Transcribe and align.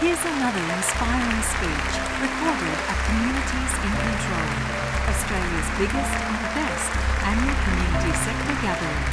Here's 0.00 0.24
another 0.24 0.64
inspiring 0.76 1.42
speech 1.42 1.92
recorded 2.24 2.78
at 2.88 2.98
Communities 3.04 3.72
in 3.84 3.92
Control, 4.00 4.48
Australia's 5.12 5.70
biggest 5.76 6.12
and 6.24 6.40
best 6.56 6.90
annual 7.28 7.56
community 7.64 8.12
sector 8.16 8.56
gathering. 8.62 9.04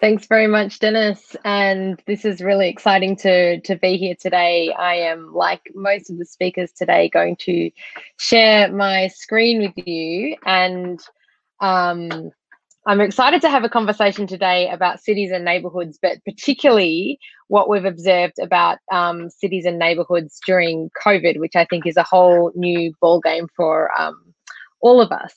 Thanks 0.00 0.26
very 0.28 0.46
much, 0.46 0.78
Dennis. 0.78 1.34
And 1.44 2.00
this 2.06 2.24
is 2.24 2.40
really 2.40 2.68
exciting 2.68 3.16
to, 3.16 3.60
to 3.62 3.74
be 3.74 3.96
here 3.96 4.14
today. 4.14 4.72
I 4.72 4.94
am, 4.94 5.34
like 5.34 5.72
most 5.74 6.10
of 6.10 6.18
the 6.18 6.26
speakers 6.26 6.70
today, 6.70 7.08
going 7.08 7.34
to 7.40 7.72
share 8.16 8.70
my 8.70 9.08
screen 9.08 9.60
with 9.60 9.86
you. 9.88 10.36
And 10.46 11.00
um, 11.58 12.30
I'm 12.86 13.00
excited 13.00 13.40
to 13.42 13.48
have 13.48 13.64
a 13.64 13.68
conversation 13.68 14.26
today 14.26 14.68
about 14.68 15.00
cities 15.00 15.30
and 15.30 15.44
neighborhoods, 15.44 15.98
but 16.00 16.22
particularly 16.24 17.18
what 17.48 17.68
we've 17.68 17.84
observed 17.84 18.38
about 18.38 18.78
um, 18.92 19.30
cities 19.30 19.64
and 19.64 19.78
neighborhoods 19.78 20.38
during 20.46 20.90
COVID, 21.04 21.38
which 21.38 21.56
I 21.56 21.64
think 21.64 21.86
is 21.86 21.96
a 21.96 22.02
whole 22.02 22.52
new 22.54 22.92
ballgame 23.02 23.48
for 23.56 23.90
um, 23.98 24.34
all 24.82 25.00
of 25.00 25.12
us 25.12 25.34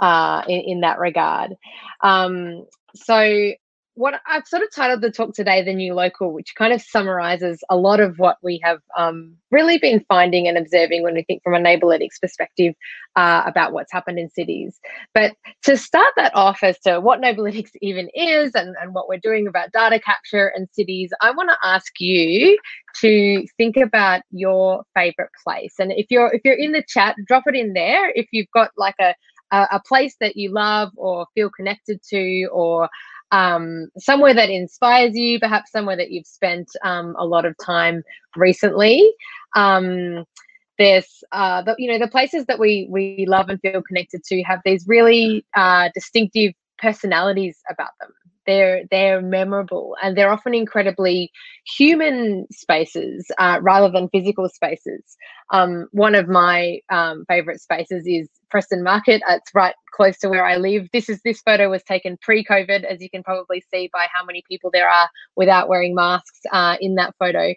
uh, 0.00 0.42
in, 0.48 0.60
in, 0.60 0.80
that 0.80 0.98
regard. 0.98 1.54
Um, 2.02 2.64
so 2.94 3.52
what 3.96 4.20
I've 4.26 4.46
sort 4.46 4.62
of 4.62 4.68
titled 4.74 5.00
the 5.00 5.10
talk 5.10 5.34
today, 5.34 5.62
The 5.62 5.72
New 5.72 5.94
Local, 5.94 6.30
which 6.32 6.54
kind 6.54 6.72
of 6.74 6.82
summarizes 6.82 7.64
a 7.70 7.76
lot 7.76 7.98
of 7.98 8.18
what 8.18 8.36
we 8.42 8.60
have 8.62 8.78
um, 8.96 9.34
really 9.50 9.78
been 9.78 10.04
finding 10.06 10.46
and 10.46 10.58
observing 10.58 11.02
when 11.02 11.14
we 11.14 11.22
think 11.22 11.42
from 11.42 11.54
a 11.54 11.58
Neighbourlytics 11.58 12.20
perspective 12.20 12.74
uh, 13.16 13.42
about 13.46 13.72
what's 13.72 13.90
happened 13.90 14.18
in 14.18 14.28
cities. 14.28 14.78
But 15.14 15.32
to 15.64 15.78
start 15.78 16.12
that 16.16 16.34
off 16.36 16.62
as 16.62 16.78
to 16.80 17.00
what 17.00 17.22
Neighbourlytics 17.22 17.70
even 17.80 18.10
is 18.14 18.54
and, 18.54 18.76
and 18.80 18.94
what 18.94 19.08
we're 19.08 19.18
doing 19.18 19.46
about 19.46 19.72
data 19.72 19.98
capture 19.98 20.52
in 20.54 20.68
cities, 20.72 21.10
I 21.22 21.30
want 21.30 21.48
to 21.48 21.66
ask 21.66 21.98
you 21.98 22.58
to 23.00 23.46
think 23.56 23.78
about 23.78 24.20
your 24.30 24.84
favorite 24.94 25.30
place. 25.42 25.74
And 25.78 25.90
if 25.92 26.06
you're 26.10 26.32
if 26.34 26.42
you're 26.44 26.54
in 26.54 26.72
the 26.72 26.84
chat, 26.86 27.16
drop 27.26 27.44
it 27.46 27.54
in 27.54 27.72
there. 27.72 28.10
If 28.14 28.26
you've 28.30 28.50
got 28.52 28.72
like 28.76 28.96
a 29.00 29.14
a, 29.50 29.80
place 29.86 30.16
that 30.20 30.36
you 30.36 30.52
love 30.52 30.90
or 30.96 31.26
feel 31.34 31.50
connected 31.50 32.00
to 32.10 32.48
or 32.52 32.88
um, 33.32 33.88
somewhere 33.98 34.34
that 34.34 34.50
inspires 34.50 35.14
you, 35.14 35.38
perhaps 35.38 35.72
somewhere 35.72 35.96
that 35.96 36.10
you've 36.10 36.26
spent 36.26 36.68
um, 36.84 37.14
a 37.18 37.26
lot 37.26 37.44
of 37.44 37.54
time 37.64 38.02
recently. 38.36 39.12
Um, 39.54 40.24
there's 40.78 41.24
uh, 41.32 41.62
the, 41.62 41.74
you 41.78 41.90
know 41.90 41.98
the 41.98 42.08
places 42.08 42.44
that 42.46 42.58
we 42.58 42.86
we 42.90 43.24
love 43.26 43.48
and 43.48 43.60
feel 43.60 43.82
connected 43.82 44.22
to 44.24 44.42
have 44.42 44.60
these 44.64 44.84
really 44.86 45.44
uh, 45.56 45.88
distinctive 45.94 46.52
personalities 46.78 47.58
about 47.70 47.90
them 48.00 48.10
they're 48.46 48.84
they're 48.90 49.20
memorable 49.20 49.96
and 50.02 50.16
they're 50.16 50.32
often 50.32 50.54
incredibly 50.54 51.30
human 51.64 52.46
spaces 52.50 53.26
uh, 53.38 53.58
rather 53.62 53.90
than 53.90 54.08
physical 54.08 54.48
spaces. 54.48 55.16
Um, 55.52 55.88
one 55.92 56.14
of 56.14 56.28
my 56.28 56.80
um, 56.90 57.24
favorite 57.28 57.60
spaces 57.60 58.04
is 58.06 58.28
Preston 58.50 58.82
Market. 58.82 59.22
It's 59.28 59.54
right 59.54 59.74
close 59.92 60.18
to 60.18 60.28
where 60.28 60.44
I 60.44 60.56
live. 60.56 60.88
This 60.92 61.08
is 61.08 61.20
this 61.24 61.40
photo 61.40 61.70
was 61.70 61.82
taken 61.82 62.18
pre-COVID, 62.20 62.84
as 62.84 63.00
you 63.00 63.10
can 63.10 63.22
probably 63.22 63.62
see 63.70 63.88
by 63.92 64.06
how 64.12 64.24
many 64.24 64.42
people 64.48 64.70
there 64.72 64.88
are 64.88 65.08
without 65.36 65.68
wearing 65.68 65.94
masks 65.94 66.40
uh, 66.52 66.76
in 66.80 66.96
that 66.96 67.14
photo. 67.18 67.54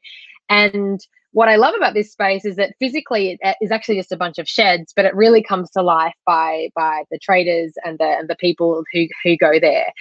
And 0.49 0.99
what 1.31 1.47
I 1.47 1.57
love 1.57 1.75
about 1.77 1.93
this 1.93 2.11
space 2.11 2.43
is 2.43 2.55
that 2.55 2.73
physically 2.79 3.37
it 3.39 3.57
is 3.61 3.71
actually 3.71 3.97
just 3.97 4.11
a 4.11 4.17
bunch 4.17 4.39
of 4.39 4.47
sheds, 4.47 4.93
but 4.95 5.05
it 5.05 5.13
really 5.15 5.43
comes 5.43 5.69
to 5.71 5.81
life 5.81 6.15
by 6.25 6.69
by 6.75 7.03
the 7.11 7.19
traders 7.19 7.73
and 7.85 7.99
the 7.99 8.05
and 8.05 8.27
the 8.27 8.35
people 8.35 8.83
who 8.91 9.07
who 9.23 9.37
go 9.37 9.59
there. 9.59 9.91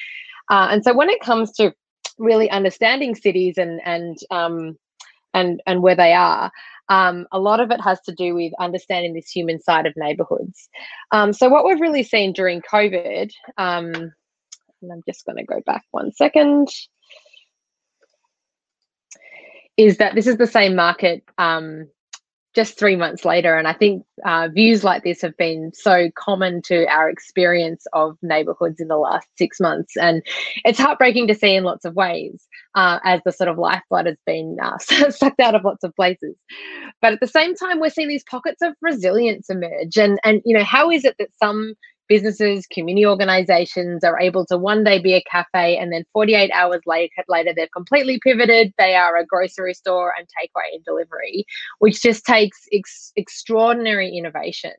Uh, 0.50 0.68
and 0.70 0.84
so 0.84 0.94
when 0.94 1.10
it 1.10 1.20
comes 1.20 1.52
to 1.52 1.74
really 2.18 2.50
understanding 2.50 3.14
cities 3.14 3.58
and 3.58 3.80
and 3.84 4.16
um, 4.30 4.76
and 5.34 5.62
and 5.66 5.82
where 5.82 5.94
they 5.94 6.12
are, 6.12 6.50
um, 6.88 7.26
a 7.32 7.38
lot 7.38 7.60
of 7.60 7.70
it 7.70 7.80
has 7.80 8.00
to 8.02 8.12
do 8.12 8.34
with 8.34 8.52
understanding 8.58 9.14
this 9.14 9.30
human 9.30 9.60
side 9.60 9.86
of 9.86 9.94
neighborhoods. 9.96 10.68
Um, 11.12 11.32
so 11.32 11.48
what 11.48 11.64
we've 11.64 11.80
really 11.80 12.02
seen 12.02 12.32
during 12.32 12.62
COVID, 12.62 13.30
um, 13.56 13.92
and 13.94 14.92
I'm 14.92 15.02
just 15.06 15.24
going 15.26 15.36
to 15.36 15.44
go 15.44 15.60
back 15.66 15.84
one 15.90 16.12
second, 16.12 16.68
is 19.76 19.98
that 19.98 20.14
this 20.14 20.26
is 20.26 20.36
the 20.38 20.46
same 20.46 20.74
market 20.74 21.22
um, 21.36 21.88
just 22.54 22.78
three 22.78 22.96
months 22.96 23.24
later. 23.24 23.56
And 23.56 23.68
I 23.68 23.72
think 23.72 24.04
uh, 24.24 24.48
views 24.52 24.82
like 24.82 25.04
this 25.04 25.20
have 25.22 25.36
been 25.36 25.70
so 25.74 26.10
common 26.16 26.62
to 26.62 26.86
our 26.88 27.08
experience 27.08 27.86
of 27.92 28.16
neighborhoods 28.22 28.80
in 28.80 28.88
the 28.88 28.96
last 28.96 29.28
six 29.36 29.60
months. 29.60 29.96
And 29.96 30.22
it's 30.64 30.78
heartbreaking 30.78 31.28
to 31.28 31.34
see 31.34 31.54
in 31.54 31.64
lots 31.64 31.84
of 31.84 31.94
ways 31.94 32.46
uh, 32.74 32.98
as 33.04 33.20
the 33.24 33.32
sort 33.32 33.48
of 33.48 33.58
lifeblood 33.58 34.06
has 34.06 34.16
been 34.26 34.56
uh, 34.62 34.78
sucked 35.10 35.40
out 35.40 35.54
of 35.54 35.64
lots 35.64 35.84
of 35.84 35.94
places. 35.94 36.34
But 37.00 37.12
at 37.12 37.20
the 37.20 37.26
same 37.26 37.54
time, 37.54 37.80
we're 37.80 37.90
seeing 37.90 38.08
these 38.08 38.24
pockets 38.28 38.62
of 38.62 38.74
resilience 38.82 39.50
emerge. 39.50 39.96
And, 39.96 40.18
and 40.24 40.40
you 40.44 40.56
know, 40.56 40.64
how 40.64 40.90
is 40.90 41.04
it 41.04 41.16
that 41.18 41.30
some 41.38 41.74
businesses, 42.08 42.66
community 42.66 43.06
organizations 43.06 44.04
are 44.04 44.18
able 44.18 44.44
to 44.46 44.56
one 44.56 44.84
day 44.84 45.00
be 45.00 45.14
a 45.14 45.22
cafe 45.30 45.76
and 45.76 45.92
then 45.92 46.04
48 46.12 46.50
hours 46.52 46.80
later, 46.86 47.24
later 47.28 47.52
they've 47.54 47.70
completely 47.70 48.18
pivoted. 48.22 48.72
They 48.78 48.94
are 48.94 49.16
a 49.16 49.26
grocery 49.26 49.74
store 49.74 50.12
and 50.18 50.26
takeaway 50.28 50.74
and 50.74 50.84
delivery, 50.84 51.44
which 51.78 52.02
just 52.02 52.24
takes 52.24 52.58
ex- 52.72 53.12
extraordinary 53.16 54.10
innovation 54.16 54.72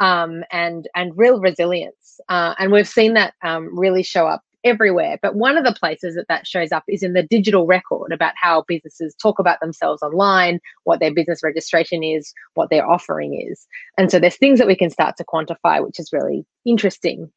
um, 0.00 0.44
and, 0.52 0.88
and 0.94 1.12
real 1.16 1.40
resilience. 1.40 2.20
Uh, 2.28 2.54
and 2.58 2.72
we've 2.72 2.88
seen 2.88 3.14
that 3.14 3.34
um, 3.42 3.76
really 3.78 4.02
show 4.02 4.26
up 4.26 4.42
everywhere. 4.66 5.18
But 5.22 5.36
one 5.36 5.56
of 5.56 5.64
the 5.64 5.72
places 5.72 6.14
that 6.16 6.28
that 6.28 6.46
shows 6.46 6.72
up 6.72 6.84
is 6.88 7.02
in 7.02 7.12
the 7.12 7.22
digital 7.22 7.66
record 7.66 8.12
about 8.12 8.34
how 8.36 8.64
businesses 8.66 9.14
talk 9.14 9.38
about 9.38 9.60
themselves 9.60 10.02
online, 10.02 10.60
what 10.84 11.00
their 11.00 11.14
business 11.14 11.42
registration 11.42 12.02
is, 12.02 12.32
what 12.54 12.70
their 12.70 12.88
offering 12.88 13.40
is. 13.50 13.66
And 13.96 14.10
so 14.10 14.18
there's 14.18 14.36
things 14.36 14.58
that 14.58 14.68
we 14.68 14.76
can 14.76 14.90
start 14.90 15.16
to 15.16 15.24
quantify, 15.24 15.82
which 15.84 16.00
is 16.00 16.12
really 16.12 16.44
interesting. 16.64 17.30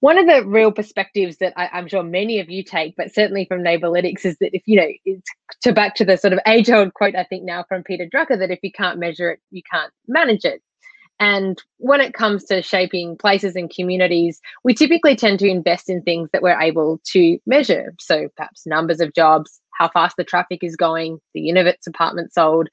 One 0.00 0.18
of 0.18 0.26
the 0.26 0.44
real 0.44 0.72
perspectives 0.72 1.36
that 1.36 1.52
I, 1.56 1.78
am 1.78 1.86
sure 1.86 2.02
many 2.02 2.40
of 2.40 2.50
you 2.50 2.64
take, 2.64 2.96
but 2.96 3.14
certainly 3.14 3.44
from 3.44 3.62
Neighbourlytics, 3.62 4.24
is 4.24 4.36
that 4.38 4.50
if 4.52 4.62
you 4.66 4.76
know, 4.76 4.88
it's 5.04 5.30
to 5.62 5.72
back 5.72 5.94
to 5.96 6.04
the 6.04 6.16
sort 6.16 6.32
of 6.32 6.40
age-old 6.46 6.92
quote 6.94 7.14
I 7.14 7.22
think 7.22 7.44
now 7.44 7.64
from 7.68 7.84
Peter 7.84 8.08
Drucker 8.12 8.36
that 8.38 8.50
if 8.50 8.58
you 8.62 8.72
can't 8.72 8.98
measure 8.98 9.30
it, 9.30 9.40
you 9.52 9.62
can't 9.70 9.92
manage 10.08 10.44
it. 10.44 10.60
And 11.22 11.62
when 11.76 12.00
it 12.00 12.14
comes 12.14 12.42
to 12.46 12.62
shaping 12.62 13.16
places 13.16 13.54
and 13.54 13.70
communities, 13.72 14.40
we 14.64 14.74
typically 14.74 15.14
tend 15.14 15.38
to 15.38 15.46
invest 15.46 15.88
in 15.88 16.02
things 16.02 16.28
that 16.32 16.42
we're 16.42 16.60
able 16.60 17.00
to 17.12 17.38
measure. 17.46 17.94
So 18.00 18.26
perhaps 18.36 18.66
numbers 18.66 18.98
of 18.98 19.14
jobs, 19.14 19.60
how 19.70 19.88
fast 19.88 20.16
the 20.16 20.24
traffic 20.24 20.64
is 20.64 20.74
going, 20.74 21.20
the 21.32 21.40
units 21.40 21.86
apartment 21.86 22.34
sold. 22.34 22.68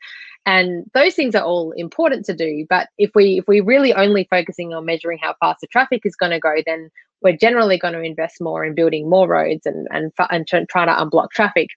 And 0.48 0.90
those 0.96 1.14
things 1.14 1.36
are 1.36 1.44
all 1.44 1.74
important 1.74 2.26
to 2.26 2.34
do. 2.34 2.66
But 2.68 2.90
if 2.98 3.12
we 3.14 3.38
if 3.38 3.48
we 3.48 3.62
really 3.62 3.94
only 3.94 4.28
focusing 4.32 4.74
on 4.74 4.84
measuring 4.84 5.20
how 5.22 5.36
fast 5.40 5.62
the 5.62 5.68
traffic 5.68 6.02
is 6.04 6.16
going 6.16 6.32
to 6.32 6.40
go, 6.40 6.56
then 6.66 6.90
we're 7.22 7.38
generally 7.38 7.78
going 7.78 7.94
to 7.94 8.02
invest 8.02 8.42
more 8.42 8.66
in 8.66 8.74
building 8.74 9.08
more 9.08 9.28
roads 9.28 9.68
and 9.68 9.88
and, 9.92 10.12
and 10.32 10.48
trying 10.48 10.66
to 10.66 10.94
unblock 10.94 11.30
traffic 11.30 11.68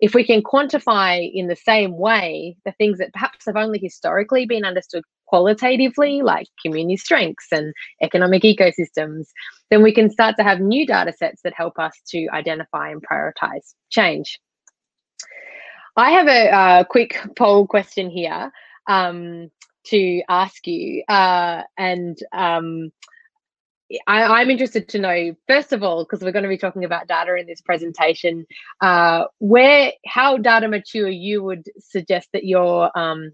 if 0.00 0.14
we 0.14 0.24
can 0.24 0.42
quantify 0.42 1.30
in 1.32 1.46
the 1.46 1.56
same 1.56 1.96
way 1.96 2.56
the 2.64 2.72
things 2.72 2.98
that 2.98 3.12
perhaps 3.12 3.46
have 3.46 3.56
only 3.56 3.78
historically 3.78 4.44
been 4.44 4.64
understood 4.64 5.04
qualitatively, 5.34 6.22
like 6.22 6.46
community 6.64 6.96
strengths 6.96 7.48
and 7.50 7.74
economic 8.00 8.44
ecosystems, 8.44 9.26
then 9.68 9.82
we 9.82 9.92
can 9.92 10.08
start 10.08 10.36
to 10.36 10.44
have 10.44 10.60
new 10.60 10.86
data 10.86 11.12
sets 11.12 11.42
that 11.42 11.52
help 11.56 11.76
us 11.76 11.92
to 12.06 12.28
identify 12.32 12.90
and 12.90 13.02
prioritize 13.02 13.74
change. 13.90 14.38
I 15.96 16.12
have 16.12 16.28
a 16.28 16.86
quick 16.88 17.18
poll 17.36 17.66
question 17.66 18.10
here 18.10 18.52
um, 18.86 19.50
to 19.86 20.22
ask 20.28 20.64
you, 20.68 21.02
uh, 21.08 21.62
and 21.76 22.16
um, 22.32 22.92
I, 24.06 24.40
am 24.40 24.50
interested 24.50 24.88
to 24.90 25.00
know, 25.00 25.34
first 25.48 25.72
of 25.72 25.82
all, 25.82 26.04
because 26.04 26.22
we're 26.22 26.30
going 26.30 26.44
to 26.44 26.48
be 26.48 26.58
talking 26.58 26.84
about 26.84 27.08
data 27.08 27.34
in 27.34 27.48
this 27.48 27.60
presentation, 27.60 28.46
uh, 28.80 29.24
where 29.38 29.94
how 30.06 30.36
data 30.36 30.68
mature 30.68 31.08
you 31.08 31.42
would 31.42 31.66
suggest 31.80 32.28
that 32.34 32.44
your 32.44 32.96
um, 32.96 33.32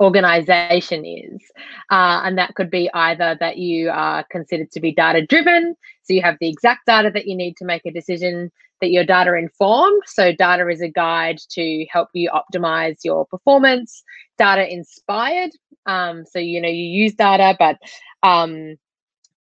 organization 0.00 1.04
is. 1.04 1.40
Uh, 1.90 2.22
and 2.24 2.38
that 2.38 2.54
could 2.54 2.70
be 2.70 2.90
either 2.92 3.36
that 3.40 3.58
you 3.58 3.90
are 3.90 4.24
considered 4.30 4.70
to 4.72 4.80
be 4.80 4.92
data 4.92 5.24
driven, 5.26 5.74
so 6.02 6.12
you 6.12 6.22
have 6.22 6.36
the 6.40 6.48
exact 6.48 6.86
data 6.86 7.10
that 7.12 7.26
you 7.26 7.36
need 7.36 7.56
to 7.56 7.64
make 7.64 7.82
a 7.86 7.90
decision, 7.90 8.50
that 8.80 8.90
you're 8.90 9.04
data 9.04 9.34
informed, 9.34 10.02
so 10.06 10.32
data 10.32 10.68
is 10.68 10.82
a 10.82 10.88
guide 10.88 11.38
to 11.50 11.86
help 11.90 12.08
you 12.12 12.30
optimize 12.30 12.98
your 13.04 13.26
performance, 13.26 14.02
data 14.38 14.70
inspired, 14.70 15.50
um, 15.86 16.24
so 16.26 16.38
you 16.38 16.60
know 16.60 16.68
you 16.68 16.84
use 16.84 17.14
data, 17.14 17.56
but 17.58 17.78
um, 18.22 18.76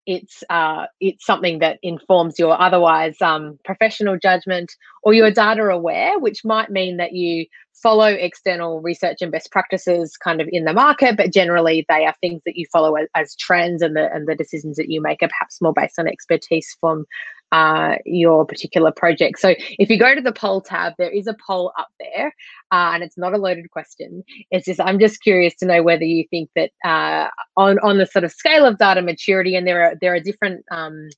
it's 0.06 0.44
uh, 0.50 0.86
it's 1.00 1.24
something 1.24 1.60
that 1.60 1.78
informs 1.82 2.38
your 2.38 2.60
otherwise 2.60 3.20
um, 3.22 3.58
professional 3.64 4.18
judgment 4.18 4.72
or 5.02 5.14
your 5.14 5.30
data 5.30 5.62
aware, 5.62 6.18
which 6.18 6.44
might 6.44 6.70
mean 6.70 6.98
that 6.98 7.12
you 7.12 7.46
follow 7.82 8.06
external 8.06 8.80
research 8.80 9.18
and 9.20 9.32
best 9.32 9.50
practices 9.50 10.16
kind 10.16 10.40
of 10.40 10.48
in 10.50 10.64
the 10.64 10.72
market, 10.72 11.16
but 11.16 11.32
generally 11.32 11.84
they 11.88 12.06
are 12.06 12.14
things 12.20 12.40
that 12.46 12.56
you 12.56 12.66
follow 12.72 12.94
as, 12.94 13.08
as 13.14 13.36
trends 13.36 13.82
and 13.82 13.96
the 13.96 14.12
and 14.12 14.26
the 14.26 14.34
decisions 14.34 14.76
that 14.76 14.88
you 14.88 15.00
make 15.00 15.22
are 15.22 15.28
perhaps 15.28 15.60
more 15.60 15.72
based 15.72 15.98
on 15.98 16.08
expertise 16.08 16.76
from 16.80 17.04
uh, 17.52 17.96
your 18.04 18.44
particular 18.44 18.90
project. 18.90 19.38
So 19.38 19.54
if 19.78 19.88
you 19.88 19.96
go 19.96 20.14
to 20.14 20.20
the 20.20 20.32
poll 20.32 20.60
tab, 20.60 20.94
there 20.98 21.10
is 21.10 21.28
a 21.28 21.36
poll 21.46 21.72
up 21.78 21.88
there, 22.00 22.34
uh, 22.72 22.90
and 22.94 23.04
it's 23.04 23.16
not 23.16 23.32
a 23.32 23.38
loaded 23.38 23.70
question. 23.70 24.24
It's 24.50 24.66
just 24.66 24.80
I'm 24.80 24.98
just 24.98 25.22
curious 25.22 25.54
to 25.56 25.66
know 25.66 25.82
whether 25.82 26.04
you 26.04 26.24
think 26.30 26.50
that 26.56 26.70
uh, 26.84 27.28
on 27.56 27.78
on 27.80 27.98
the 27.98 28.06
sort 28.06 28.24
of 28.24 28.32
scale 28.32 28.66
of 28.66 28.78
data 28.78 29.02
maturity, 29.02 29.54
and 29.54 29.66
there 29.66 29.84
are 29.84 29.94
there 30.00 30.14
are 30.14 30.20
different 30.20 30.64
um, 30.70 31.08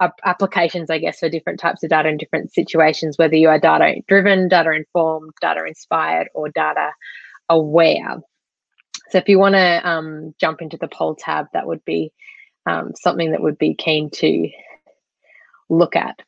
applications, 0.00 0.90
I 0.90 0.98
guess, 0.98 1.18
for 1.18 1.28
different 1.28 1.60
types 1.60 1.82
of 1.82 1.90
data 1.90 2.08
in 2.08 2.16
different 2.16 2.52
situations, 2.52 3.18
whether 3.18 3.36
you 3.36 3.48
are 3.48 3.58
data 3.58 4.00
driven, 4.06 4.48
data 4.48 4.70
informed, 4.72 5.32
data 5.40 5.64
inspired, 5.66 6.28
or 6.34 6.48
data 6.48 6.90
aware. 7.48 8.18
So 9.10 9.18
if 9.18 9.28
you 9.28 9.38
want 9.38 9.54
to 9.54 9.88
um, 9.88 10.34
jump 10.38 10.60
into 10.62 10.76
the 10.76 10.88
poll 10.88 11.14
tab, 11.14 11.46
that 11.52 11.66
would 11.66 11.84
be 11.84 12.12
um, 12.66 12.92
something 12.94 13.32
that 13.32 13.42
would 13.42 13.58
be 13.58 13.74
keen 13.74 14.10
to 14.10 14.48
look 15.68 15.96
at. 15.96 16.20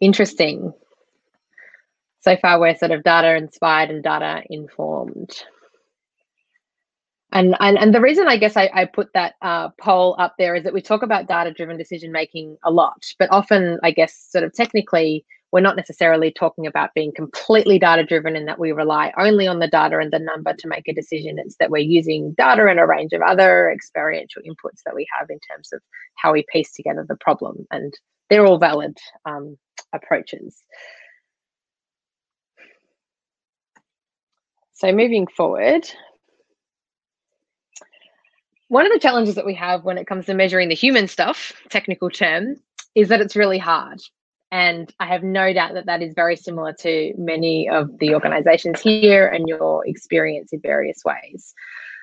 Interesting. 0.00 0.72
So 2.22 2.36
far, 2.36 2.60
we're 2.60 2.76
sort 2.76 2.92
of 2.92 3.02
data 3.02 3.34
inspired 3.36 3.90
and 3.90 4.02
data 4.02 4.42
informed. 4.48 5.30
And, 7.32 7.56
and 7.60 7.78
and 7.78 7.94
the 7.94 8.00
reason 8.00 8.26
I 8.26 8.36
guess 8.36 8.56
I, 8.56 8.68
I 8.74 8.84
put 8.86 9.12
that 9.14 9.34
uh, 9.40 9.68
poll 9.80 10.16
up 10.18 10.34
there 10.36 10.56
is 10.56 10.64
that 10.64 10.74
we 10.74 10.82
talk 10.82 11.02
about 11.02 11.28
data 11.28 11.52
driven 11.52 11.76
decision 11.76 12.10
making 12.10 12.56
a 12.64 12.70
lot, 12.72 13.04
but 13.20 13.30
often 13.30 13.78
I 13.84 13.92
guess 13.92 14.26
sort 14.30 14.42
of 14.42 14.52
technically 14.52 15.24
we're 15.52 15.60
not 15.60 15.76
necessarily 15.76 16.32
talking 16.32 16.66
about 16.66 16.94
being 16.94 17.12
completely 17.14 17.78
data 17.78 18.04
driven 18.04 18.36
in 18.36 18.46
that 18.46 18.58
we 18.58 18.72
rely 18.72 19.12
only 19.18 19.46
on 19.46 19.58
the 19.58 19.68
data 19.68 19.98
and 19.98 20.12
the 20.12 20.18
number 20.18 20.54
to 20.54 20.68
make 20.68 20.88
a 20.88 20.94
decision. 20.94 21.38
It's 21.38 21.56
that 21.56 21.70
we're 21.70 21.78
using 21.78 22.34
data 22.36 22.66
and 22.66 22.80
a 22.80 22.86
range 22.86 23.12
of 23.12 23.22
other 23.22 23.70
experiential 23.70 24.42
inputs 24.42 24.82
that 24.84 24.94
we 24.94 25.06
have 25.18 25.28
in 25.30 25.38
terms 25.50 25.72
of 25.72 25.80
how 26.16 26.32
we 26.32 26.44
piece 26.52 26.72
together 26.72 27.04
the 27.08 27.16
problem, 27.16 27.66
and 27.70 27.92
they're 28.28 28.46
all 28.46 28.58
valid 28.58 28.96
um, 29.24 29.56
approaches. 29.92 30.56
So 34.72 34.92
moving 34.92 35.26
forward, 35.26 35.88
one 38.70 38.86
of 38.86 38.92
the 38.92 39.00
challenges 39.00 39.34
that 39.34 39.44
we 39.44 39.54
have 39.54 39.84
when 39.84 39.98
it 39.98 40.06
comes 40.06 40.26
to 40.26 40.34
measuring 40.34 40.68
the 40.68 40.76
human 40.76 41.08
stuff, 41.08 41.52
technical 41.70 42.08
term, 42.08 42.54
is 42.94 43.08
that 43.08 43.20
it's 43.20 43.34
really 43.34 43.58
hard. 43.58 44.00
And 44.52 44.94
I 45.00 45.06
have 45.06 45.24
no 45.24 45.52
doubt 45.52 45.74
that 45.74 45.86
that 45.86 46.02
is 46.02 46.14
very 46.14 46.36
similar 46.36 46.72
to 46.74 47.12
many 47.18 47.68
of 47.68 47.98
the 47.98 48.14
organizations 48.14 48.80
here 48.80 49.26
and 49.26 49.48
your 49.48 49.84
experience 49.86 50.52
in 50.52 50.60
various 50.60 51.02
ways. 51.04 51.52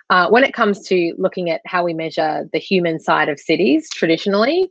Uh, 0.10 0.28
when 0.28 0.44
it 0.44 0.54
comes 0.54 0.86
to 0.90 1.14
looking 1.18 1.50
at 1.50 1.62
how 1.66 1.86
we 1.86 1.94
measure 1.94 2.50
the 2.52 2.60
human 2.60 3.00
side 3.00 3.30
of 3.30 3.40
cities 3.40 3.90
traditionally, 3.90 4.70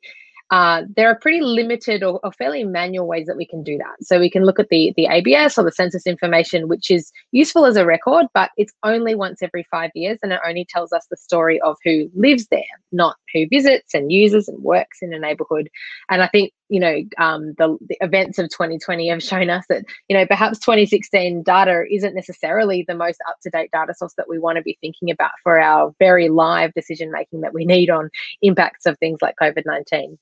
uh, 0.51 0.83
there 0.95 1.09
are 1.09 1.19
pretty 1.19 1.41
limited 1.41 2.05
or, 2.05 2.21
or, 2.23 2.31
fairly 2.33 2.63
manual 2.63 3.07
ways 3.07 3.27
that 3.27 3.37
we 3.37 3.45
can 3.45 3.65
do 3.65 3.77
that. 3.79 3.97
So 4.01 4.21
we 4.21 4.31
can 4.31 4.45
look 4.45 4.61
at 4.61 4.69
the, 4.69 4.95
the 4.97 5.07
ABS 5.07 5.59
or 5.59 5.65
the 5.65 5.73
census 5.73 6.07
information, 6.07 6.69
which 6.69 6.89
is 6.89 7.11
useful 7.33 7.67
as 7.67 7.77
a 7.77 7.85
record, 7.85 8.27
but 8.33 8.51
it's 8.57 8.73
only 8.85 9.17
once 9.17 9.43
every 9.43 9.67
five 9.73 9.91
years 9.97 10.19
and 10.23 10.33
it 10.33 10.41
only 10.47 10.65
tells 10.65 10.93
us 10.93 11.05
the 11.11 11.17
story 11.17 11.61
of 11.63 11.77
who 11.85 12.09
lives 12.15 12.47
there, 12.47 12.63
not 12.93 13.17
who 13.35 13.49
visits 13.49 13.93
and 13.93 14.13
uses 14.13 14.47
and 14.47 14.63
works 14.63 14.99
in 15.03 15.13
a 15.13 15.19
neighborhood. 15.19 15.69
And 16.09 16.23
I 16.23 16.29
think, 16.29 16.53
you 16.69 16.79
know, 16.79 17.03
um, 17.19 17.55
the, 17.59 17.77
the 17.89 17.97
events 18.01 18.39
of 18.39 18.49
2020 18.51 19.09
have 19.09 19.23
shown 19.25 19.51
us 19.51 19.65
that, 19.69 19.85
you 20.09 20.17
know, 20.17 20.27
perhaps 20.27 20.61
2016 20.61 21.43
data 21.43 21.83
isn't 21.91 22.15
necessarily 22.15 22.85
the 22.87 22.95
most 22.95 23.21
up 23.29 23.37
to 23.43 23.51
date 23.51 23.71
data 23.73 23.95
source 23.95 24.15
that 24.17 24.29
we 24.29 24.39
want 24.39 24.57
to 24.57 24.63
be 24.63 24.79
thinking 24.81 25.11
about 25.11 25.33
for 25.43 25.61
our 25.61 25.93
very 25.99 26.29
live 26.29 26.73
decision 26.75 27.11
making 27.11 27.41
that 27.41 27.55
we 27.55 27.65
need 27.65 27.91
on 27.91 28.11
impacts 28.43 28.87
of 28.87 28.97
things 28.99 29.19
like 29.21 29.35
COVID 29.43 29.65
19 29.67 30.17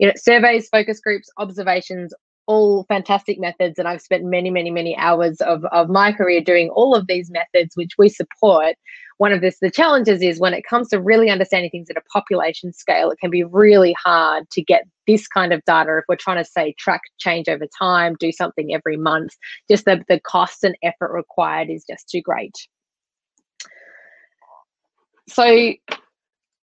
you 0.00 0.06
know, 0.06 0.14
surveys, 0.16 0.66
focus 0.70 0.98
groups, 0.98 1.28
observations, 1.36 2.14
all 2.46 2.84
fantastic 2.88 3.38
methods. 3.38 3.78
And 3.78 3.86
I've 3.86 4.00
spent 4.00 4.24
many, 4.24 4.50
many, 4.50 4.70
many 4.70 4.96
hours 4.96 5.42
of, 5.42 5.62
of 5.66 5.90
my 5.90 6.10
career 6.10 6.40
doing 6.40 6.70
all 6.70 6.94
of 6.96 7.06
these 7.06 7.30
methods, 7.30 7.76
which 7.76 7.92
we 7.98 8.08
support. 8.08 8.76
One 9.18 9.30
of 9.30 9.42
this, 9.42 9.58
the 9.60 9.70
challenges 9.70 10.22
is 10.22 10.40
when 10.40 10.54
it 10.54 10.64
comes 10.64 10.88
to 10.88 11.00
really 11.00 11.28
understanding 11.28 11.70
things 11.70 11.90
at 11.90 11.98
a 11.98 12.02
population 12.12 12.72
scale, 12.72 13.10
it 13.10 13.18
can 13.20 13.30
be 13.30 13.44
really 13.44 13.94
hard 14.02 14.48
to 14.52 14.62
get 14.62 14.84
this 15.06 15.28
kind 15.28 15.52
of 15.52 15.62
data 15.66 15.98
if 15.98 16.04
we're 16.08 16.16
trying 16.16 16.42
to 16.42 16.50
say 16.50 16.74
track 16.78 17.02
change 17.18 17.46
over 17.46 17.66
time, 17.78 18.16
do 18.18 18.32
something 18.32 18.72
every 18.72 18.96
month. 18.96 19.32
Just 19.70 19.84
the, 19.84 20.02
the 20.08 20.18
cost 20.18 20.64
and 20.64 20.74
effort 20.82 21.12
required 21.12 21.68
is 21.68 21.84
just 21.88 22.08
too 22.08 22.22
great. 22.22 22.54
So 25.28 25.74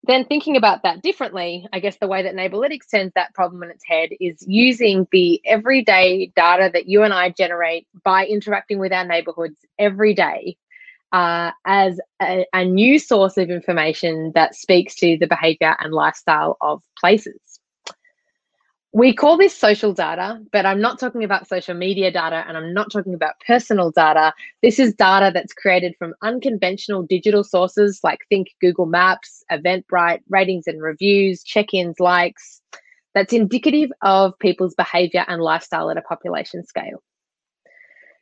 then 0.08 0.26
thinking 0.26 0.58
about 0.58 0.84
that 0.84 1.02
differently, 1.02 1.68
I 1.74 1.80
guess 1.80 1.98
the 1.98 2.08
way 2.08 2.24
that 2.24 2.36
Neighbourlytics 2.36 2.90
turns 2.92 3.12
that 3.16 3.34
problem 3.34 3.64
on 3.64 3.72
its 3.72 3.84
head 3.86 4.10
is 4.20 4.44
using 4.48 5.08
the 5.12 5.42
everyday 5.46 6.32
data 6.36 6.70
that 6.74 6.88
you 6.88 7.04
and 7.04 7.14
I 7.14 7.30
generate 7.30 7.88
by 8.04 8.26
interacting 8.26 8.80
with 8.80 8.92
our 8.92 9.06
neighbourhoods 9.06 9.58
every 9.80 10.14
day 10.14 10.58
uh, 11.12 11.52
as 11.66 12.00
a, 12.22 12.46
a 12.54 12.66
new 12.66 13.00
source 13.00 13.38
of 13.38 13.50
information 13.50 14.32
that 14.36 14.56
speaks 14.56 14.96
to 14.96 15.18
the 15.18 15.28
behaviour 15.28 15.76
and 15.80 15.94
lifestyle 15.94 16.58
of 16.62 16.82
places 17.00 17.40
we 18.96 19.14
call 19.14 19.36
this 19.36 19.54
social 19.54 19.92
data, 19.92 20.40
but 20.54 20.66
I'm 20.66 20.80
not 20.80 20.98
talking 21.02 21.26
about 21.26 21.50
social 21.50 21.74
media 21.74 22.10
data 22.12 22.46
and 22.48 22.56
I'm 22.56 22.74
not 22.74 22.90
talking 22.90 23.14
about 23.14 23.34
personal 23.46 23.92
data. 23.92 24.34
This 24.64 24.80
is 24.80 24.94
data 24.94 25.32
that's 25.34 25.52
created 25.52 25.96
from 26.00 26.14
unconventional 26.22 27.04
digital 27.04 27.44
sources 27.44 28.00
like 28.06 28.20
think 28.30 28.56
Google 28.62 28.86
Maps, 28.86 29.44
Eventbrite, 29.52 30.22
ratings 30.30 30.66
and 30.66 30.82
reviews, 30.82 31.44
check 31.44 31.74
ins, 31.74 32.00
likes. 32.00 32.62
That's 33.14 33.34
indicative 33.34 33.92
of 34.02 34.40
people's 34.40 34.76
behavior 34.76 35.26
and 35.28 35.42
lifestyle 35.42 35.90
at 35.92 35.98
a 35.98 36.02
population 36.02 36.66
scale. 36.66 37.04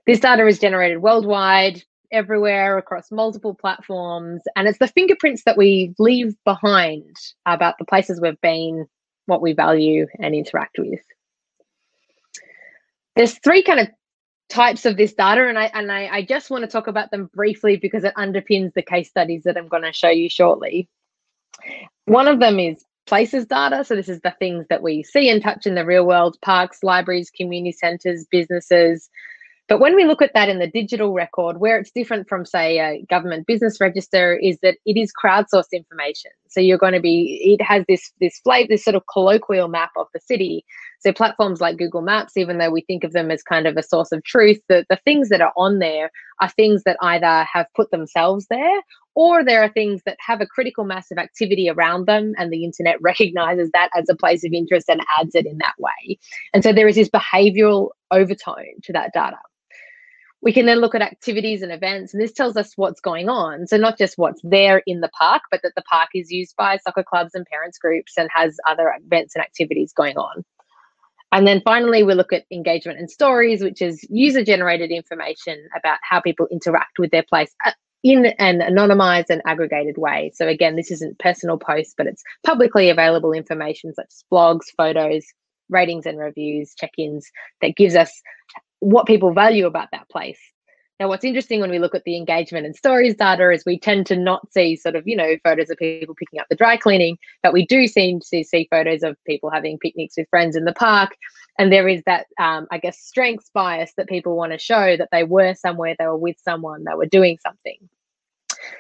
This 0.08 0.22
data 0.22 0.48
is 0.48 0.58
generated 0.58 1.04
worldwide, 1.04 1.84
everywhere 2.12 2.80
across 2.80 3.12
multiple 3.12 3.54
platforms, 3.54 4.42
and 4.56 4.68
it's 4.68 4.80
the 4.80 4.88
fingerprints 4.88 5.44
that 5.46 5.58
we 5.58 5.94
leave 6.00 6.34
behind 6.46 7.16
about 7.46 7.76
the 7.78 7.86
places 7.86 8.20
we've 8.20 8.42
been, 8.42 8.88
what 9.26 9.42
we 9.42 9.54
value 9.54 10.08
and 10.20 10.36
interact 10.36 10.78
with. 10.80 11.02
There's 13.16 13.38
three 13.40 13.64
kind 13.64 13.80
of 13.80 13.88
types 14.50 14.86
of 14.86 14.98
this 14.98 15.14
data, 15.14 15.48
and 15.48 15.58
I 15.58 15.66
and 15.74 15.92
I, 15.92 16.08
I 16.08 16.22
just 16.24 16.50
want 16.50 16.64
to 16.64 16.70
talk 16.70 16.88
about 16.88 17.12
them 17.12 17.30
briefly 17.34 17.78
because 17.78 18.04
it 18.04 18.14
underpins 18.16 18.74
the 18.74 18.82
case 18.82 19.10
studies 19.10 19.44
that 19.44 19.58
I'm 19.58 19.68
going 19.68 19.84
to 19.84 19.94
show 19.94 20.10
you 20.10 20.30
shortly. 20.30 20.90
One 22.06 22.28
of 22.28 22.40
them 22.40 22.60
is 22.60 22.84
places 23.06 23.46
data. 23.46 23.84
So 23.84 23.96
this 23.96 24.10
is 24.10 24.22
the 24.22 24.36
things 24.40 24.66
that 24.70 24.82
we 24.82 25.04
see 25.04 25.30
and 25.30 25.42
touch 25.42 25.66
in 25.66 25.76
the 25.76 25.86
real 25.86 26.06
world: 26.06 26.38
parks, 26.42 26.84
libraries, 26.84 27.30
community 27.30 27.72
centres, 27.72 28.26
businesses, 28.30 29.10
but 29.74 29.80
when 29.80 29.96
we 29.96 30.06
look 30.06 30.22
at 30.22 30.36
that 30.36 30.50
in 30.50 30.60
the 30.60 30.68
digital 30.68 31.14
record, 31.14 31.58
where 31.58 31.80
it's 31.80 31.90
different 31.90 32.30
from, 32.30 32.46
say, 32.46 32.78
a 32.78 33.04
government 33.10 33.48
business 33.48 33.82
register, 33.82 34.36
is 34.36 34.60
that 34.62 34.78
it 34.86 34.98
is 34.98 35.12
crowdsourced 35.12 35.72
information. 35.72 36.30
So 36.48 36.60
you're 36.60 36.78
going 36.78 36.94
to 36.94 37.00
be, 37.00 37.42
it 37.60 37.60
has 37.64 37.84
this 37.88 38.12
this 38.22 38.38
flavor, 38.44 38.68
this 38.70 38.84
sort 38.84 38.96
of 38.96 39.02
colloquial 39.12 39.70
map 39.70 39.90
of 39.98 40.06
the 40.14 40.20
city. 40.20 40.64
So 41.00 41.12
platforms 41.12 41.60
like 41.60 41.80
Google 41.80 42.04
Maps, 42.04 42.38
even 42.38 42.60
though 42.60 42.70
we 42.70 42.82
think 42.82 43.04
of 43.04 43.14
them 43.14 43.32
as 43.32 43.42
kind 43.42 43.66
of 43.66 43.76
a 43.76 43.82
source 43.82 44.12
of 44.12 44.24
truth, 44.24 44.60
the, 44.70 44.86
the 44.92 45.00
things 45.06 45.30
that 45.30 45.42
are 45.42 45.54
on 45.58 45.80
there 45.80 46.12
are 46.40 46.50
things 46.50 46.84
that 46.84 46.98
either 47.02 47.44
have 47.52 47.66
put 47.76 47.90
themselves 47.90 48.46
there 48.52 48.80
or 49.16 49.44
there 49.44 49.64
are 49.64 49.70
things 49.70 50.04
that 50.06 50.18
have 50.20 50.40
a 50.40 50.46
critical 50.46 50.84
mass 50.84 51.10
of 51.10 51.18
activity 51.18 51.68
around 51.68 52.06
them 52.06 52.34
and 52.38 52.54
the 52.54 52.64
internet 52.64 52.98
recognizes 53.02 53.72
that 53.74 53.90
as 53.98 54.08
a 54.08 54.16
place 54.16 54.44
of 54.44 54.54
interest 54.54 54.88
and 54.88 55.02
adds 55.20 55.34
it 55.34 55.48
in 55.48 55.58
that 55.58 55.74
way. 55.80 56.20
And 56.54 56.64
so 56.64 56.72
there 56.72 56.88
is 56.88 56.96
this 56.96 57.10
behavioral 57.10 57.90
overtone 58.12 58.82
to 58.84 58.94
that 58.94 59.14
data 59.16 59.38
we 60.44 60.52
can 60.52 60.66
then 60.66 60.82
look 60.82 60.94
at 60.94 61.02
activities 61.02 61.62
and 61.62 61.72
events 61.72 62.14
and 62.14 62.22
this 62.22 62.34
tells 62.34 62.58
us 62.58 62.74
what's 62.76 63.00
going 63.00 63.30
on. 63.30 63.66
So 63.66 63.78
not 63.78 63.98
just 63.98 64.18
what's 64.18 64.42
there 64.44 64.84
in 64.86 65.00
the 65.00 65.08
park 65.08 65.44
but 65.50 65.62
that 65.64 65.74
the 65.76 65.84
park 65.84 66.10
is 66.14 66.32
used 66.32 66.56
by 66.58 66.78
soccer 66.78 67.04
clubs 67.04 67.34
and 67.34 67.46
parents 67.46 67.78
groups 67.78 68.18
and 68.18 68.30
has 68.34 68.58
other 68.68 68.94
events 69.04 69.36
and 69.36 69.44
activities 69.44 69.94
going 69.94 70.18
on. 70.18 70.44
And 71.32 71.48
then 71.48 71.62
finally 71.64 72.04
we 72.04 72.14
look 72.14 72.34
at 72.34 72.46
engagement 72.52 73.00
and 73.00 73.10
stories 73.10 73.64
which 73.64 73.82
is 73.82 74.06
user 74.10 74.44
generated 74.44 74.92
information 74.92 75.66
about 75.78 76.00
how 76.04 76.20
people 76.20 76.48
interact 76.52 77.00
with 77.00 77.12
their 77.12 77.24
place 77.24 77.52
uh, 77.66 77.72
in 78.04 78.26
an 78.38 78.60
anonymized 78.60 79.30
and 79.30 79.42
aggregated 79.46 79.98
way. 79.98 80.34
So 80.36 80.46
again 80.46 80.76
this 80.76 80.92
isn't 80.92 81.20
personal 81.20 81.58
posts 81.58 81.94
but 81.98 82.06
it's 82.06 82.24
publicly 82.46 82.90
available 82.90 83.32
information 83.32 83.94
such 83.94 84.08
as 84.08 84.26
blogs 84.30 84.66
photos 84.76 85.26
ratings 85.70 86.06
and 86.06 86.20
reviews 86.20 86.76
check-ins 86.78 87.32
that 87.62 87.78
gives 87.78 87.96
us 87.96 88.22
what 88.84 89.08
people 89.08 89.34
value 89.34 89.66
about 89.66 89.90
that 89.92 90.10
place. 90.10 90.40
Now, 91.00 91.08
what's 91.08 91.26
interesting 91.26 91.60
when 91.60 91.72
we 91.72 91.80
look 91.80 91.96
at 91.96 92.04
the 92.04 92.16
engagement 92.16 92.66
and 92.66 92.76
stories 92.76 93.16
data 93.16 93.50
is 93.52 93.64
we 93.66 93.80
tend 93.80 94.06
to 94.08 94.16
not 94.16 94.42
see 94.54 94.76
sort 94.76 94.96
of, 94.96 95.08
you 95.08 95.16
know, 95.16 95.36
photos 95.44 95.70
of 95.70 95.78
people 95.78 96.16
picking 96.16 96.40
up 96.40 96.46
the 96.50 96.56
dry 96.56 96.78
cleaning, 96.78 97.18
but 97.42 97.52
we 97.52 97.66
do 97.66 97.88
seem 97.88 98.20
to 98.20 98.44
see 98.44 98.68
photos 98.70 99.02
of 99.02 99.18
people 99.26 99.50
having 99.50 99.80
picnics 99.80 100.16
with 100.18 100.30
friends 100.30 100.56
in 100.56 100.66
the 100.66 100.74
park. 100.74 101.16
And 101.58 101.72
there 101.72 101.88
is 101.88 102.04
that, 102.06 102.28
um, 102.40 102.68
I 102.72 102.78
guess, 102.78 103.00
strengths 103.00 103.50
bias 103.54 103.94
that 103.98 104.08
people 104.08 104.36
want 104.36 104.52
to 104.52 104.60
show 104.60 104.96
that 104.98 105.10
they 105.12 105.24
were 105.24 105.56
somewhere, 105.56 105.96
they 105.98 106.06
were 106.06 106.18
with 106.18 106.38
someone, 106.44 106.84
they 106.84 106.96
were 106.96 107.06
doing 107.06 107.38
something. 107.42 107.78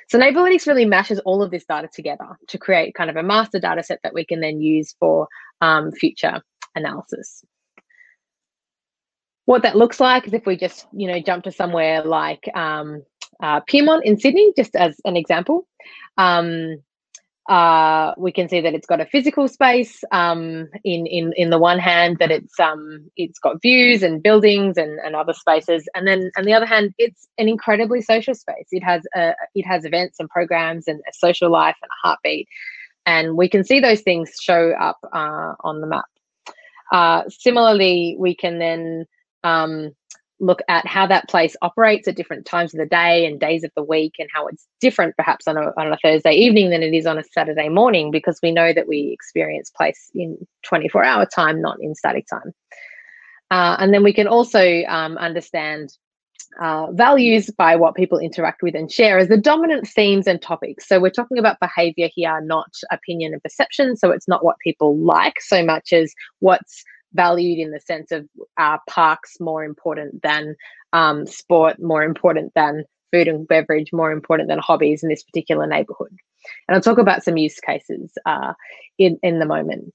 So 0.08 0.20
Neighbourlytics 0.20 0.68
really 0.68 0.86
mashes 0.86 1.20
all 1.20 1.42
of 1.42 1.52
this 1.52 1.66
data 1.66 1.90
together 1.92 2.38
to 2.48 2.58
create 2.58 2.94
kind 2.94 3.10
of 3.10 3.16
a 3.16 3.24
master 3.24 3.60
data 3.60 3.84
set 3.84 4.00
that 4.04 4.14
we 4.14 4.24
can 4.24 4.40
then 4.40 4.62
use 4.62 4.96
for 5.00 5.28
um, 5.62 5.92
future 5.92 6.42
analysis. 6.76 7.44
What 9.46 9.64
that 9.64 9.76
looks 9.76 10.00
like 10.00 10.26
is 10.28 10.34
if 10.34 10.46
we 10.46 10.56
just, 10.56 10.88
you 10.94 11.08
know, 11.08 11.20
jump 11.20 11.44
to 11.44 11.52
somewhere 11.52 12.04
like 12.04 12.50
um, 12.56 13.04
uh, 13.42 13.62
Pyrmont 13.62 14.04
in 14.04 14.18
Sydney, 14.18 14.54
just 14.56 14.76
as 14.76 14.96
an 15.06 15.18
example. 15.18 15.68
Um, 16.18 16.78
uh, 17.50 18.14
we 18.18 18.32
can 18.32 18.48
see 18.48 18.62
that 18.62 18.74
it's 18.74 18.88
got 18.88 19.02
a 19.02 19.06
physical 19.06 19.50
space 19.50 20.02
um, 20.12 20.70
in 20.86 21.06
in 21.06 21.34
in 21.36 21.50
the 21.50 21.58
one 21.58 21.78
hand 21.78 22.18
that 22.20 22.32
it's 22.32 22.58
um 22.58 23.10
it's 23.18 23.38
got 23.40 23.62
views 23.62 24.02
and 24.02 24.24
buildings 24.24 24.78
and, 24.78 24.98
and 25.00 25.16
other 25.16 25.34
spaces. 25.34 25.86
And 25.94 26.08
then 26.08 26.32
on 26.38 26.46
the 26.46 26.54
other 26.54 26.66
hand 26.66 26.94
it's 26.98 27.28
an 27.38 27.50
incredibly 27.50 28.02
social 28.02 28.34
space. 28.34 28.68
It 28.72 28.84
has 28.84 29.04
a 29.14 29.34
it 29.56 29.66
has 29.66 29.84
events 29.84 30.20
and 30.20 30.30
programs 30.30 30.88
and 30.88 31.02
a 31.02 31.14
social 31.14 31.52
life 31.52 31.76
and 31.82 31.90
a 31.90 32.08
heartbeat. 32.08 32.48
And 33.06 33.36
we 33.36 33.50
can 33.50 33.66
see 33.66 33.82
those 33.82 34.02
things 34.02 34.32
show 34.40 34.72
up 34.80 35.00
uh, 35.12 35.56
on 35.60 35.82
the 35.82 35.88
map. 35.88 36.06
Uh, 36.94 37.24
similarly 37.28 38.16
we 38.18 38.36
can 38.36 38.60
then 38.60 39.06
um, 39.44 39.92
look 40.40 40.62
at 40.68 40.86
how 40.86 41.08
that 41.08 41.28
place 41.30 41.56
operates 41.62 42.08
at 42.08 42.16
different 42.16 42.46
times 42.46 42.74
of 42.74 42.80
the 42.80 42.86
day 42.86 43.26
and 43.26 43.40
days 43.40 43.64
of 43.64 43.72
the 43.76 43.84
week 43.84 44.16
and 44.20 44.30
how 44.34 44.48
it's 44.48 44.68
different 44.82 45.16
perhaps 45.16 45.48
on 45.48 45.58
a, 45.58 45.72
on 45.78 45.92
a 45.92 45.98
Thursday 46.04 46.34
evening 46.34 46.70
than 46.70 46.84
it 46.84 46.94
is 46.94 47.06
on 47.06 47.18
a 47.18 47.24
Saturday 47.24 47.70
morning 47.70 48.12
because 48.12 48.40
we 48.44 48.52
know 48.52 48.74
that 48.74 48.88
we 48.88 49.12
experience 49.14 49.72
place 49.76 50.12
in 50.14 50.38
24 50.64 51.04
hour 51.04 51.26
time, 51.26 51.62
not 51.62 51.78
in 51.80 51.96
static 51.96 52.26
time. 52.28 52.54
Uh, 53.52 53.78
and 53.80 53.94
then 53.94 54.04
we 54.04 54.14
can 54.14 54.28
also 54.28 54.84
um, 54.88 55.18
understand 55.18 55.96
uh, 56.62 56.92
values 56.92 57.50
by 57.58 57.76
what 57.76 57.96
people 57.96 58.20
interact 58.20 58.62
with 58.62 58.76
and 58.76 58.92
share 58.92 59.18
as 59.18 59.28
the 59.28 59.38
dominant 59.38 59.88
themes 59.88 60.28
and 60.28 60.42
topics. 60.42 60.88
So 60.88 61.00
we're 61.00 61.10
talking 61.10 61.38
about 61.38 61.60
behavior 61.60 62.10
here, 62.14 62.42
not 62.42 62.72
opinion 62.92 63.34
and 63.34 63.42
perception. 63.42 63.96
So 63.96 64.12
it's 64.12 64.28
not 64.28 64.44
what 64.44 64.58
people 64.60 64.98
like 64.98 65.36
so 65.40 65.64
much 65.64 65.94
as 65.94 66.14
what's 66.40 66.84
valued 67.14 67.60
in 67.60 67.72
the 67.72 67.80
sense 67.80 68.12
of 68.12 68.28
uh, 68.58 68.78
parks 68.90 69.38
more 69.40 69.64
important 69.64 70.22
than 70.22 70.56
um, 70.92 71.26
sport, 71.26 71.82
more 71.82 72.04
important 72.04 72.54
than 72.56 72.86
food 73.12 73.28
and 73.28 73.48
beverage, 73.48 73.92
more 73.94 74.12
important 74.12 74.50
than 74.50 74.60
hobbies 74.60 75.04
in 75.04 75.10
this 75.10 75.24
particular 75.24 75.68
neighborhood. 75.68 76.16
And 76.68 76.76
I'll 76.76 76.82
talk 76.82 76.98
about 76.98 77.24
some 77.24 77.38
use 77.38 77.60
cases 77.60 78.12
uh, 78.26 78.54
in, 78.98 79.20
in 79.24 79.40
the 79.40 79.46
moment. 79.46 79.94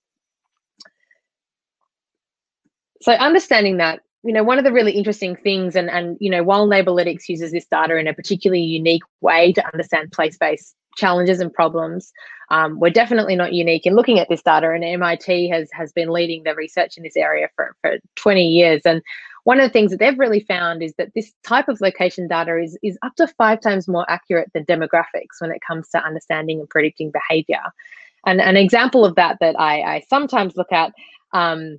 So 3.03 3.13
understanding 3.13 3.77
that, 3.77 4.01
you 4.25 4.33
know, 4.33 4.43
one 4.43 4.59
of 4.59 4.65
the 4.65 4.73
really 4.73 4.93
interesting 4.93 5.37
things, 5.37 5.77
and, 5.77 5.89
and 5.89 6.17
you 6.21 6.31
know, 6.31 6.43
while 6.43 6.67
Neighbourlytics 6.67 7.29
uses 7.29 7.53
this 7.53 7.67
data 7.67 7.97
in 7.97 8.09
a 8.09 8.15
particularly 8.15 8.63
unique 8.63 9.05
way 9.21 9.53
to 9.53 9.65
understand 9.73 10.11
place-based 10.11 10.75
challenges 10.99 11.41
and 11.41 11.53
problems. 11.53 12.13
Um, 12.51 12.79
we're 12.81 12.91
definitely 12.91 13.37
not 13.37 13.53
unique 13.53 13.87
in 13.87 13.95
looking 13.95 14.19
at 14.19 14.29
this 14.29 14.43
data, 14.43 14.71
and 14.71 14.85
MIT 14.85 15.49
has 15.49 15.69
has 15.73 15.93
been 15.93 16.11
leading 16.11 16.43
the 16.43 16.55
research 16.55 16.97
in 16.97 17.03
this 17.03 17.17
area 17.17 17.49
for, 17.55 17.75
for 17.81 17.99
20 18.17 18.47
years. 18.47 18.83
And 18.85 19.03
one 19.45 19.61
of 19.61 19.65
the 19.65 19.73
things 19.73 19.91
that 19.91 20.01
they've 20.01 20.19
really 20.19 20.41
found 20.41 20.83
is 20.83 20.95
that 20.99 21.13
this 21.15 21.33
type 21.43 21.69
of 21.69 21.81
location 21.81 22.29
data 22.29 22.59
is, 22.59 22.79
is 22.83 22.99
up 23.03 23.15
to 23.17 23.27
five 23.27 23.61
times 23.61 23.89
more 23.89 24.05
accurate 24.11 24.51
than 24.53 24.67
demographics 24.67 25.41
when 25.41 25.51
it 25.51 25.63
comes 25.67 25.89
to 25.91 26.05
understanding 26.05 26.61
and 26.61 26.69
predicting 26.69 27.11
behavior. 27.11 27.63
And 28.27 28.41
an 28.41 28.57
example 28.57 29.05
of 29.05 29.15
that 29.15 29.39
that 29.41 29.59
I, 29.59 29.81
I 29.81 30.03
sometimes 30.11 30.57
look 30.57 30.73
at 30.73 30.93
um, 31.33 31.79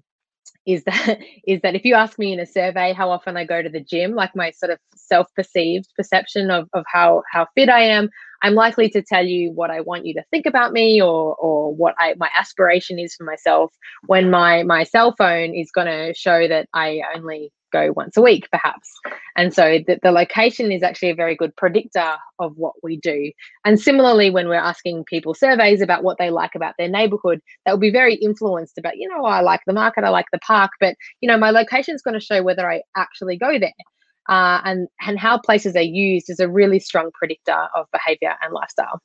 is 0.66 0.84
that 0.86 1.20
is 1.48 1.62
that 1.62 1.76
if 1.76 1.86
you 1.86 1.96
ask 1.96 2.18
me 2.18 2.34
in 2.34 2.40
a 2.40 2.46
survey 2.46 2.94
how 2.94 3.10
often 3.10 3.38
I 3.38 3.46
go 3.46 3.62
to 3.62 3.70
the 3.70 3.82
gym, 3.82 4.16
like 4.16 4.36
my 4.36 4.52
sort 4.52 4.72
of 4.72 4.80
self-perceived 4.96 5.90
perception 5.96 6.52
of, 6.52 6.70
of 6.74 6.86
how 6.92 7.24
how 7.32 7.48
fit 7.56 7.70
I 7.70 7.82
am, 7.82 8.10
I'm 8.42 8.56
likely 8.56 8.90
to 8.90 9.02
tell 9.02 9.26
you 9.26 9.52
what 9.52 9.70
I 9.70 9.82
want 9.82 10.06
you 10.06 10.14
to 10.16 10.24
think 10.32 10.46
about 10.46 10.72
me 10.72 11.02
or 11.02 11.36
or 11.36 11.74
what 11.74 11.96
I 12.00 12.16
my 12.18 12.30
aspiration 12.36 13.00
is 13.00 13.16
for 13.16 13.24
myself 13.24 13.74
when 14.08 14.30
my 14.30 14.64
my 14.64 14.84
cell 14.84 15.14
phone 15.18 15.54
is 15.54 15.72
going 15.72 15.88
to 15.88 16.14
show 16.14 16.48
that 16.48 16.68
I 16.74 17.02
only 17.16 17.52
go 17.72 17.94
once 17.96 18.18
a 18.18 18.22
week 18.22 18.48
perhaps. 18.52 18.90
And 19.38 19.54
so 19.54 19.80
the, 19.86 20.00
the 20.02 20.12
location 20.12 20.72
is 20.72 20.84
actually 20.84 21.12
a 21.12 21.16
very 21.16 21.36
good 21.36 21.56
predictor 21.56 22.16
of 22.40 22.54
what 22.56 22.74
we 22.82 22.98
do. 22.98 23.32
And 23.64 23.80
similarly 23.80 24.30
when 24.30 24.48
we're 24.48 24.56
asking 24.56 25.04
people 25.06 25.34
surveys 25.34 25.82
about 25.82 26.04
what 26.04 26.18
they 26.18 26.30
like 26.30 26.56
about 26.56 26.74
their 26.78 26.90
neighborhood 26.90 27.42
that 27.66 27.72
will 27.72 27.80
be 27.80 27.92
very 27.92 28.16
influenced 28.16 28.78
about 28.78 28.98
you 28.98 29.08
know 29.08 29.26
i 29.26 29.42
like 29.42 29.62
the 29.66 29.74
market 29.74 30.04
i 30.04 30.10
like 30.10 30.26
the 30.32 30.40
park 30.40 30.72
but 30.80 30.96
you 31.22 31.28
know 31.28 31.38
my 31.38 31.52
location 31.52 31.96
is 31.96 32.02
going 32.02 32.14
to 32.14 32.26
show 32.26 32.42
whether 32.42 32.70
i 32.70 32.82
actually 32.96 33.38
go 33.38 33.60
there 33.60 33.72
uh, 34.30 34.62
and, 34.64 34.88
and 35.02 35.20
how 35.20 35.40
places 35.40 35.76
are 35.76 35.82
used 35.82 36.30
is 36.30 36.40
a 36.40 36.48
really 36.48 36.80
strong 36.80 37.10
predictor 37.14 37.68
of 37.76 37.88
behavior 37.92 38.36
and 38.42 38.54
lifestyle. 38.54 39.02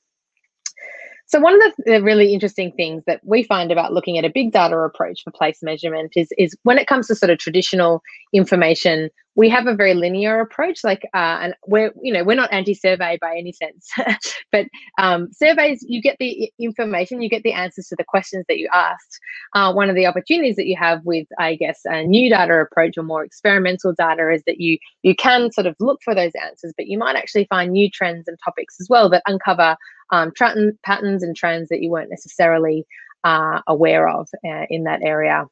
So 1.27 1.41
one 1.41 1.55
of 1.55 1.73
the, 1.79 2.03
really 2.03 2.33
interesting 2.35 2.73
things 2.73 3.03
that 3.07 3.21
we 3.25 3.43
find 3.45 3.73
about 3.73 3.93
looking 3.93 4.19
at 4.19 4.25
a 4.25 4.31
big 4.31 4.53
data 4.53 4.77
approach 4.77 5.23
for 5.25 5.31
place 5.31 5.59
measurement 5.63 6.13
is, 6.17 6.29
is 6.37 6.57
when 6.65 6.79
it 6.79 6.87
comes 6.87 7.07
to 7.09 7.15
sort 7.15 7.31
of 7.31 7.39
traditional 7.39 8.03
information 8.33 9.11
we 9.37 9.49
have 9.49 9.67
a 9.67 9.75
very 9.75 9.95
linear 9.95 10.41
approach 10.41 10.85
like 10.85 11.05
uh, 11.15 11.39
and 11.41 11.55
we're 11.67 11.93
you 12.01 12.13
know 12.13 12.25
we're 12.25 12.37
not 12.37 12.53
anti-survey 12.53 13.19
by 13.21 13.35
any 13.37 13.53
sense 13.53 13.91
but 14.53 14.67
um, 14.99 15.29
surveys 15.33 15.85
you 15.89 16.01
get 16.01 16.17
the 16.21 16.53
information 16.59 17.23
you 17.23 17.29
get 17.29 17.43
the 17.43 17.53
answers 17.53 17.89
to 17.89 17.97
the 17.97 18.05
questions 18.05 18.45
that 18.49 18.59
you 18.59 18.69
asked. 18.73 19.19
Uh, 19.55 19.73
one 19.73 19.89
of 19.89 19.97
the 19.97 20.07
opportunities 20.07 20.57
that 20.57 20.67
you 20.67 20.77
have 20.77 21.01
with 21.05 21.27
i 21.39 21.55
guess 21.55 21.81
a 21.87 22.05
new 22.05 22.31
data 22.31 22.55
approach 22.55 22.97
or 22.97 23.03
more 23.03 23.25
experimental 23.25 23.93
data 23.93 24.31
is 24.33 24.43
that 24.47 24.61
you 24.61 24.79
you 25.03 25.15
can 25.15 25.51
sort 25.53 25.67
of 25.67 25.75
look 25.81 26.01
for 26.03 26.15
those 26.15 26.33
answers 26.43 26.73
but 26.77 26.87
you 26.87 26.99
might 26.99 27.17
actually 27.17 27.47
find 27.47 27.73
new 27.73 27.91
trends 27.91 28.29
and 28.29 28.39
topics 28.45 28.77
as 28.81 28.89
well 28.89 29.09
that 29.09 29.23
uncover 29.27 29.77
um, 30.15 30.33
patterns 30.85 31.23
and 31.23 31.37
trends 31.37 31.69
that 31.69 31.83
you 31.83 31.91
weren't 31.91 32.11
necessarily 32.11 32.87
uh, 33.25 33.61
aware 33.67 34.09
of 34.09 34.29
uh, 34.47 34.67
in 34.71 34.85
that 34.85 35.03
area 35.03 35.47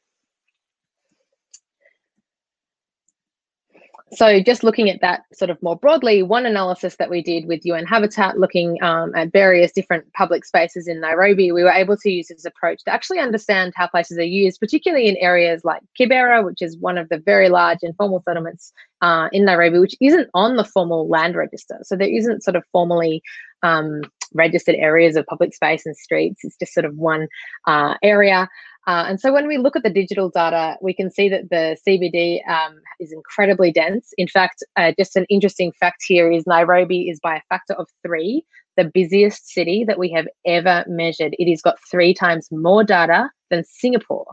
so 4.15 4.39
just 4.41 4.63
looking 4.63 4.89
at 4.89 5.01
that 5.01 5.23
sort 5.33 5.49
of 5.49 5.61
more 5.61 5.75
broadly, 5.75 6.23
one 6.23 6.45
analysis 6.45 6.95
that 6.97 7.09
we 7.09 7.21
did 7.21 7.47
with 7.47 7.65
UN 7.65 7.85
Habitat 7.85 8.39
looking 8.39 8.81
um, 8.83 9.13
at 9.15 9.31
various 9.31 9.71
different 9.71 10.11
public 10.13 10.45
spaces 10.45 10.87
in 10.87 11.01
Nairobi, 11.01 11.51
we 11.51 11.63
were 11.63 11.71
able 11.71 11.97
to 11.97 12.09
use 12.09 12.27
this 12.27 12.45
approach 12.45 12.83
to 12.83 12.93
actually 12.93 13.19
understand 13.19 13.73
how 13.75 13.87
places 13.87 14.17
are 14.17 14.23
used, 14.23 14.59
particularly 14.59 15.07
in 15.07 15.17
areas 15.17 15.63
like 15.63 15.81
Kibera, 15.99 16.43
which 16.43 16.61
is 16.61 16.77
one 16.77 16.97
of 16.97 17.09
the 17.09 17.17
very 17.17 17.49
large 17.49 17.79
informal 17.81 18.21
settlements 18.25 18.71
uh, 19.01 19.29
in 19.31 19.45
Nairobi, 19.45 19.79
which 19.79 19.95
isn't 20.01 20.29
on 20.33 20.55
the 20.55 20.63
formal 20.63 21.07
land 21.07 21.35
register. 21.35 21.79
So 21.83 21.95
there 21.95 22.07
isn't 22.07 22.43
sort 22.43 22.55
of 22.55 22.63
formally 22.71 23.21
um, 23.63 24.01
registered 24.33 24.75
areas 24.75 25.15
of 25.15 25.25
public 25.25 25.53
space 25.53 25.85
and 25.85 25.95
streets. 25.95 26.43
It's 26.43 26.57
just 26.57 26.73
sort 26.73 26.85
of 26.85 26.97
one 26.97 27.27
uh, 27.67 27.95
area. 28.03 28.49
Uh, 28.85 29.05
and 29.07 29.19
so 29.19 29.31
when 29.31 29.47
we 29.47 29.57
look 29.57 29.75
at 29.75 29.83
the 29.83 29.89
digital 29.89 30.29
data, 30.29 30.77
we 30.81 30.93
can 30.93 31.09
see 31.09 31.29
that 31.29 31.49
the 31.49 31.77
CBD 31.87 32.45
um, 32.49 32.79
is 32.99 33.13
incredibly 33.13 33.71
dense. 33.71 34.13
In 34.17 34.27
fact, 34.27 34.63
uh, 34.75 34.91
just 34.97 35.15
an 35.15 35.25
interesting 35.29 35.71
fact 35.79 36.03
here 36.05 36.29
is 36.29 36.45
Nairobi 36.45 37.09
is 37.09 37.19
by 37.21 37.37
a 37.37 37.41
factor 37.49 37.73
of 37.73 37.87
three 38.05 38.43
the 38.75 38.83
busiest 38.83 39.49
city 39.49 39.83
that 39.83 39.99
we 39.99 40.11
have 40.11 40.27
ever 40.45 40.83
measured. 40.87 41.35
It 41.37 41.49
has 41.49 41.61
got 41.61 41.77
three 41.89 42.13
times 42.13 42.49
more 42.51 42.83
data 42.83 43.29
than 43.49 43.63
Singapore. 43.63 44.25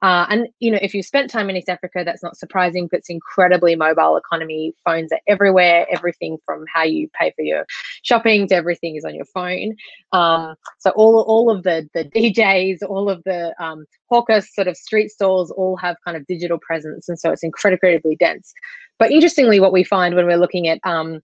Uh, 0.00 0.26
and 0.28 0.48
you 0.60 0.70
know, 0.70 0.78
if 0.80 0.94
you've 0.94 1.06
spent 1.06 1.30
time 1.30 1.50
in 1.50 1.56
East 1.56 1.68
Africa, 1.68 2.02
that's 2.04 2.22
not 2.22 2.36
surprising. 2.36 2.86
But 2.90 2.98
it's 2.98 3.10
incredibly 3.10 3.74
mobile 3.74 4.16
economy. 4.16 4.74
Phones 4.84 5.10
are 5.12 5.20
everywhere. 5.26 5.86
Everything 5.90 6.38
from 6.44 6.64
how 6.72 6.84
you 6.84 7.08
pay 7.18 7.32
for 7.34 7.42
your 7.42 7.66
shopping 8.02 8.46
to 8.48 8.54
everything 8.54 8.96
is 8.96 9.04
on 9.04 9.14
your 9.14 9.24
phone. 9.26 9.74
Um, 10.12 10.54
so 10.78 10.90
all 10.90 11.20
all 11.22 11.50
of 11.50 11.64
the 11.64 11.88
the 11.94 12.04
DJs, 12.14 12.78
all 12.88 13.10
of 13.10 13.22
the 13.24 13.54
um, 13.62 13.86
hawkers, 14.08 14.54
sort 14.54 14.68
of 14.68 14.76
street 14.76 15.10
stalls, 15.10 15.50
all 15.50 15.76
have 15.76 15.96
kind 16.04 16.16
of 16.16 16.26
digital 16.26 16.58
presence, 16.58 17.08
and 17.08 17.18
so 17.18 17.32
it's 17.32 17.42
incredibly 17.42 18.16
dense. 18.16 18.52
But 18.98 19.10
interestingly, 19.10 19.60
what 19.60 19.72
we 19.72 19.84
find 19.84 20.14
when 20.14 20.26
we're 20.26 20.38
looking 20.38 20.68
at 20.68 20.80
um, 20.84 21.20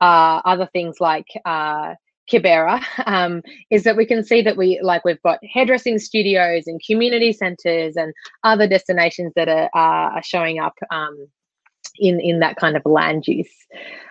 uh, 0.00 0.40
other 0.44 0.68
things 0.72 0.96
like 1.00 1.26
uh, 1.44 1.94
Kibera 2.30 2.82
um, 3.06 3.42
is 3.70 3.84
that 3.84 3.96
we 3.96 4.06
can 4.06 4.24
see 4.24 4.42
that 4.42 4.56
we 4.56 4.80
like 4.82 5.04
we've 5.04 5.22
got 5.22 5.38
hairdressing 5.42 5.98
studios 5.98 6.66
and 6.66 6.80
community 6.86 7.32
centres 7.32 7.96
and 7.96 8.12
other 8.44 8.68
destinations 8.68 9.32
that 9.34 9.48
are, 9.48 9.70
are 9.74 10.22
showing 10.22 10.58
up 10.58 10.74
um, 10.90 11.28
in 11.98 12.20
in 12.20 12.40
that 12.40 12.56
kind 12.56 12.76
of 12.76 12.82
land 12.84 13.26
use. 13.26 13.50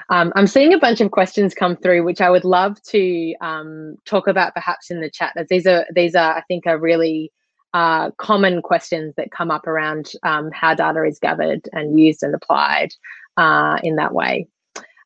Um, 0.10 0.32
I'm 0.36 0.48
seeing 0.48 0.74
a 0.74 0.80
bunch 0.80 1.02
of 1.02 1.12
questions 1.12 1.54
come 1.54 1.76
through, 1.76 2.04
which 2.04 2.22
I 2.22 2.30
would 2.30 2.46
love 2.46 2.82
to 2.84 3.36
um, 3.42 3.98
talk 4.06 4.28
about 4.28 4.54
perhaps 4.54 4.90
in 4.90 5.02
the 5.02 5.10
chat. 5.10 5.34
These 5.50 5.68
are 5.68 5.86
these 5.94 6.16
are 6.16 6.38
I 6.38 6.42
think 6.48 6.66
are 6.66 6.78
really 6.80 7.32
uh, 7.74 8.12
common 8.18 8.62
questions 8.62 9.14
that 9.18 9.32
come 9.32 9.52
up 9.52 9.68
around 9.68 10.12
um, 10.24 10.50
how 10.54 10.74
data 10.74 11.04
is 11.04 11.20
gathered 11.20 11.68
and 11.74 12.00
used 12.00 12.24
and 12.24 12.34
applied 12.34 12.90
uh, 13.36 13.78
in 13.84 13.98
that 13.98 14.14
way. 14.14 14.48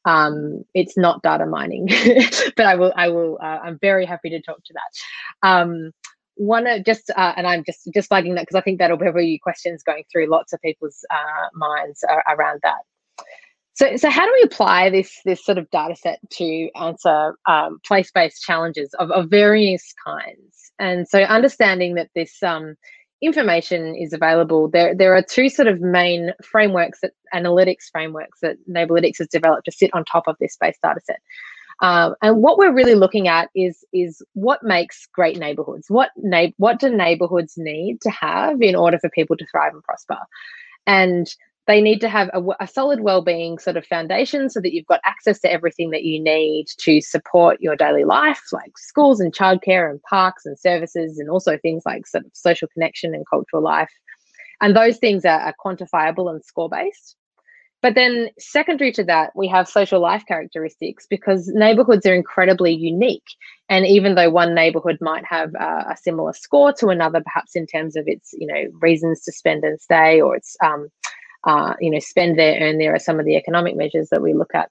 Um, 0.06 0.64
it's 0.74 0.98
not 0.98 1.22
data 1.22 1.46
mining, 1.46 1.88
but 2.56 2.66
I 2.66 2.76
will, 2.76 2.94
I 2.96 3.10
will, 3.10 3.38
uh, 3.42 3.60
I'm 3.64 3.78
very 3.80 4.06
happy 4.06 4.30
to 4.32 4.42
talk 4.42 4.64
to 4.64 4.74
that. 4.74 5.48
Um, 5.48 5.92
one 6.36 6.66
of 6.66 6.84
just 6.86 7.12
uh, 7.12 7.34
and 7.36 7.46
i'm 7.46 7.64
just 7.66 7.88
just 7.94 8.08
flagging 8.08 8.34
that 8.34 8.44
because 8.44 8.56
i 8.56 8.62
think 8.62 8.80
that'll 8.80 8.98
be 8.98 9.06
a 9.06 9.40
questions 9.44 9.84
going 9.84 10.04
through 10.12 10.26
lots 10.28 10.54
of 10.54 10.62
people's 10.62 11.06
uh, 11.12 11.48
minds 11.54 12.04
around 12.28 12.60
that 12.64 12.80
so, 13.74 13.96
so 13.98 14.10
how 14.10 14.26
do 14.26 14.32
we 14.34 14.44
apply 14.44 14.90
this 14.90 15.22
this 15.26 15.44
sort 15.44 15.58
of 15.58 15.70
data 15.72 15.96
set 15.96 16.20
to 16.34 16.70
answer 16.76 17.36
um, 17.48 17.80
place-based 17.86 18.44
challenges 18.44 18.94
of, 19.00 19.10
of 19.12 19.30
various 19.30 19.94
kinds? 20.06 20.72
And 20.78 21.08
so, 21.08 21.22
understanding 21.22 21.96
that 21.96 22.10
this 22.14 22.44
um, 22.44 22.76
information 23.22 23.96
is 23.96 24.14
available, 24.14 24.70
there 24.70 24.96
there 24.96 25.16
are 25.16 25.22
two 25.22 25.50
sort 25.50 25.68
of 25.68 25.80
main 25.80 26.34
frameworks 26.44 27.00
that 27.02 27.12
analytics 27.34 27.90
frameworks 27.92 28.40
that 28.42 28.58
Neighbourlytics 28.70 29.20
has 29.20 29.28
developed 29.28 29.66
to 29.66 29.72
sit 29.72 29.92
on 29.94 30.04
top 30.06 30.28
of 30.28 30.36
this 30.40 30.54
space 30.54 30.78
data 30.82 31.00
set. 31.06 31.22
Um, 31.82 32.14
and 32.22 32.38
what 32.38 32.58
we're 32.58 32.74
really 32.74 32.96
looking 32.96 33.28
at 33.28 33.50
is 33.56 33.84
is 33.92 34.22
what 34.34 34.64
makes 34.64 35.08
great 35.14 35.38
neighborhoods. 35.38 35.86
What 35.90 36.12
na- 36.18 36.48
what 36.58 36.80
do 36.80 36.90
neighborhoods 36.90 37.54
need 37.58 38.02
to 38.02 38.12
have 38.12 38.62
in 38.62 38.76
order 38.76 39.00
for 39.00 39.10
people 39.10 39.36
to 39.38 39.46
thrive 39.52 39.74
and 39.74 39.84
prosper? 39.84 40.18
And 40.86 41.28
they 41.68 41.82
need 41.82 42.02
to 42.02 42.10
have 42.10 42.30
a, 42.34 42.42
a, 42.60 42.68
solid 42.68 43.02
well-being 43.02 43.60
sort 43.60 43.78
of 43.78 43.86
foundation 43.86 44.50
so 44.50 44.60
that 44.60 44.74
you've 44.74 44.88
got 44.88 45.00
access 45.06 45.40
to 45.40 45.52
everything 45.52 45.92
that 45.92 46.04
you 46.04 46.22
need 46.22 46.66
to 46.80 47.02
support 47.02 47.62
your 47.62 47.76
daily 47.76 48.04
life 48.04 48.42
like 48.52 48.78
schools 48.78 49.20
and 49.20 49.34
childcare 49.34 49.90
and 49.90 50.02
parks 50.04 50.46
and 50.46 50.58
services 50.58 51.20
and 51.20 51.30
also 51.30 51.58
things 51.58 51.84
like 51.86 52.08
sort 52.08 52.26
of 52.26 52.32
social 52.34 52.68
connection 52.74 53.14
and 53.14 53.26
cultural 53.30 53.62
life. 53.62 53.92
And 54.60 54.76
those 54.76 54.98
things 54.98 55.24
are, 55.24 55.40
are 55.40 55.56
quantifiable 55.64 56.30
and 56.32 56.44
score 56.44 56.70
based 56.70 57.16
but 57.82 57.96
then 57.96 58.30
secondary 58.38 58.92
to 58.92 59.04
that 59.06 59.32
we 59.36 59.48
have 59.48 59.68
social 59.68 60.00
life 60.00 60.24
characteristics 60.28 61.08
because 61.10 61.48
neighborhoods 61.48 62.06
are 62.06 62.14
incredibly 62.14 62.74
unique. 62.74 63.26
And 63.70 63.86
even 63.88 64.16
though 64.16 64.30
one 64.30 64.54
neighborhood 64.54 64.98
might 65.02 65.26
have 65.26 65.54
a 65.56 65.96
similar 66.00 66.34
score 66.34 66.74
to 66.74 66.90
another 66.90 67.22
perhaps 67.22 67.56
in 67.56 67.66
terms 67.66 67.96
of 67.96 68.04
its 68.08 68.34
you 68.34 68.46
know 68.46 68.70
reasons 68.82 69.22
to 69.24 69.32
spend 69.32 69.64
and 69.64 69.82
stay 69.82 70.22
or 70.22 70.36
its 70.36 70.56
um, 70.64 70.90
uh, 71.46 71.74
you 71.80 71.90
know, 71.90 72.00
spend 72.00 72.38
there, 72.38 72.60
earn 72.62 72.78
there 72.78 72.94
are 72.94 73.00
some 73.00 73.20
of 73.20 73.26
the 73.26 73.36
economic 73.36 73.76
measures 73.76 74.10
that 74.10 74.22
we 74.22 74.34
look 74.34 74.54
at. 74.54 74.70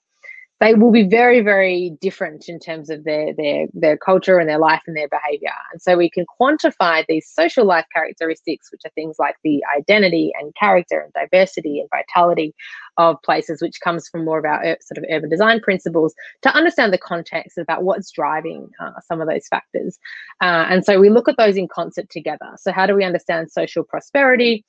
They 0.60 0.74
will 0.74 0.92
be 0.92 1.08
very, 1.08 1.40
very 1.40 1.96
different 2.02 2.46
in 2.46 2.58
terms 2.58 2.90
of 2.90 3.04
their 3.04 3.32
their 3.34 3.66
their 3.72 3.96
culture 3.96 4.38
and 4.38 4.46
their 4.46 4.58
life 4.58 4.82
and 4.86 4.94
their 4.94 5.08
behavior. 5.08 5.54
And 5.72 5.80
so 5.80 5.96
we 5.96 6.10
can 6.10 6.26
quantify 6.38 7.02
these 7.08 7.26
social 7.26 7.64
life 7.64 7.86
characteristics, 7.94 8.70
which 8.70 8.82
are 8.84 8.90
things 8.94 9.16
like 9.18 9.36
the 9.42 9.64
identity 9.74 10.32
and 10.38 10.54
character 10.60 11.00
and 11.00 11.14
diversity 11.14 11.80
and 11.80 11.88
vitality 11.88 12.54
of 12.98 13.16
places, 13.24 13.62
which 13.62 13.80
comes 13.80 14.06
from 14.06 14.26
more 14.26 14.38
of 14.38 14.44
our 14.44 14.76
sort 14.82 14.98
of 14.98 15.04
urban 15.10 15.30
design 15.30 15.60
principles, 15.60 16.14
to 16.42 16.54
understand 16.54 16.92
the 16.92 16.98
context 16.98 17.56
about 17.56 17.84
what's 17.84 18.10
driving 18.10 18.68
uh, 18.80 19.00
some 19.08 19.22
of 19.22 19.28
those 19.28 19.48
factors. 19.48 19.98
Uh, 20.42 20.66
and 20.68 20.84
so 20.84 21.00
we 21.00 21.08
look 21.08 21.26
at 21.26 21.38
those 21.38 21.56
in 21.56 21.68
concert 21.68 22.10
together. 22.10 22.50
So 22.58 22.70
how 22.70 22.84
do 22.84 22.94
we 22.94 23.04
understand 23.04 23.50
social 23.50 23.82
prosperity? 23.82 24.66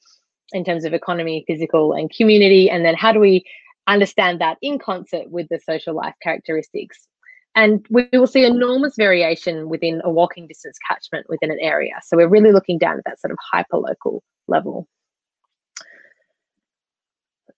In 0.53 0.63
terms 0.63 0.85
of 0.85 0.93
economy, 0.93 1.43
physical, 1.47 1.93
and 1.93 2.11
community? 2.11 2.69
And 2.69 2.85
then 2.85 2.95
how 2.95 3.11
do 3.11 3.19
we 3.19 3.43
understand 3.87 4.41
that 4.41 4.57
in 4.61 4.79
concert 4.79 5.29
with 5.29 5.47
the 5.49 5.59
social 5.59 5.95
life 5.95 6.15
characteristics? 6.21 7.07
And 7.55 7.85
we 7.89 8.07
will 8.13 8.27
see 8.27 8.45
enormous 8.45 8.95
variation 8.95 9.67
within 9.67 10.01
a 10.03 10.09
walking 10.09 10.47
distance 10.47 10.77
catchment 10.87 11.25
within 11.29 11.51
an 11.51 11.59
area. 11.59 11.95
So 12.03 12.15
we're 12.15 12.29
really 12.29 12.51
looking 12.51 12.77
down 12.77 12.97
at 12.97 13.03
that 13.05 13.19
sort 13.19 13.31
of 13.31 13.37
hyperlocal 13.53 14.21
level. 14.47 14.87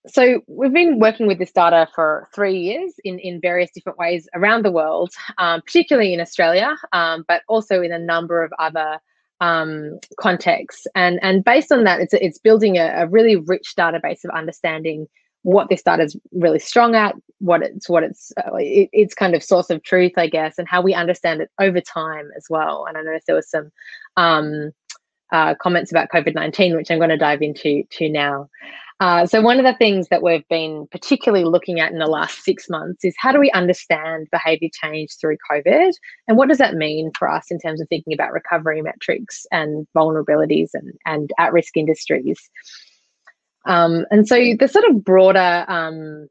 So 0.06 0.42
we've 0.46 0.72
been 0.72 0.98
working 0.98 1.26
with 1.26 1.38
this 1.38 1.52
data 1.52 1.88
for 1.94 2.28
three 2.34 2.58
years 2.58 2.92
in, 3.04 3.18
in 3.20 3.40
various 3.40 3.70
different 3.70 3.98
ways 3.98 4.28
around 4.34 4.62
the 4.62 4.70
world, 4.70 5.12
um, 5.38 5.62
particularly 5.62 6.12
in 6.12 6.20
Australia, 6.20 6.76
um, 6.92 7.24
but 7.26 7.42
also 7.48 7.80
in 7.80 7.90
a 7.90 7.98
number 7.98 8.42
of 8.42 8.52
other 8.58 8.98
um, 9.40 9.98
context. 10.18 10.86
And, 10.94 11.18
and 11.22 11.44
based 11.44 11.72
on 11.72 11.84
that, 11.84 12.00
it's, 12.00 12.14
it's 12.14 12.38
building 12.38 12.76
a, 12.76 12.86
a 12.96 13.06
really 13.06 13.36
rich 13.36 13.74
database 13.76 14.24
of 14.24 14.30
understanding 14.30 15.06
what 15.42 15.68
this 15.68 15.82
data 15.82 16.02
is 16.02 16.16
really 16.32 16.58
strong 16.58 16.94
at, 16.94 17.14
what 17.38 17.62
it's 17.62 17.86
what 17.86 18.02
it's 18.02 18.32
uh, 18.38 18.56
it, 18.56 18.88
it's 18.92 19.12
kind 19.12 19.34
of 19.34 19.42
source 19.42 19.68
of 19.68 19.82
truth, 19.82 20.12
I 20.16 20.26
guess, 20.26 20.58
and 20.58 20.66
how 20.66 20.80
we 20.80 20.94
understand 20.94 21.42
it 21.42 21.50
over 21.60 21.82
time 21.82 22.30
as 22.34 22.46
well. 22.48 22.86
And 22.88 22.96
I 22.96 23.02
noticed 23.02 23.26
there 23.26 23.36
was 23.36 23.50
some 23.50 23.70
um, 24.16 24.70
uh, 25.32 25.54
comments 25.54 25.90
about 25.90 26.08
COVID 26.14 26.34
nineteen, 26.34 26.76
which 26.76 26.90
I'm 26.90 26.98
going 26.98 27.10
to 27.10 27.16
dive 27.16 27.42
into 27.42 27.82
to 27.90 28.08
now. 28.08 28.48
Uh, 29.00 29.26
so 29.26 29.42
one 29.42 29.58
of 29.58 29.64
the 29.64 29.76
things 29.76 30.06
that 30.08 30.22
we've 30.22 30.46
been 30.48 30.86
particularly 30.92 31.44
looking 31.44 31.80
at 31.80 31.90
in 31.90 31.98
the 31.98 32.06
last 32.06 32.44
six 32.44 32.70
months 32.70 33.04
is 33.04 33.12
how 33.18 33.32
do 33.32 33.40
we 33.40 33.50
understand 33.50 34.28
behaviour 34.30 34.68
change 34.72 35.10
through 35.20 35.36
COVID, 35.50 35.90
and 36.28 36.36
what 36.38 36.48
does 36.48 36.58
that 36.58 36.74
mean 36.74 37.10
for 37.18 37.28
us 37.28 37.50
in 37.50 37.58
terms 37.58 37.80
of 37.80 37.88
thinking 37.88 38.12
about 38.14 38.32
recovery 38.32 38.82
metrics 38.82 39.46
and 39.50 39.86
vulnerabilities 39.96 40.70
and, 40.74 40.92
and 41.06 41.30
at-risk 41.38 41.76
industries. 41.76 42.48
Um, 43.66 44.06
and 44.12 44.28
so 44.28 44.36
the 44.58 44.68
sort 44.68 44.84
of 44.84 45.02
broader 45.02 45.64
um, 45.66 46.28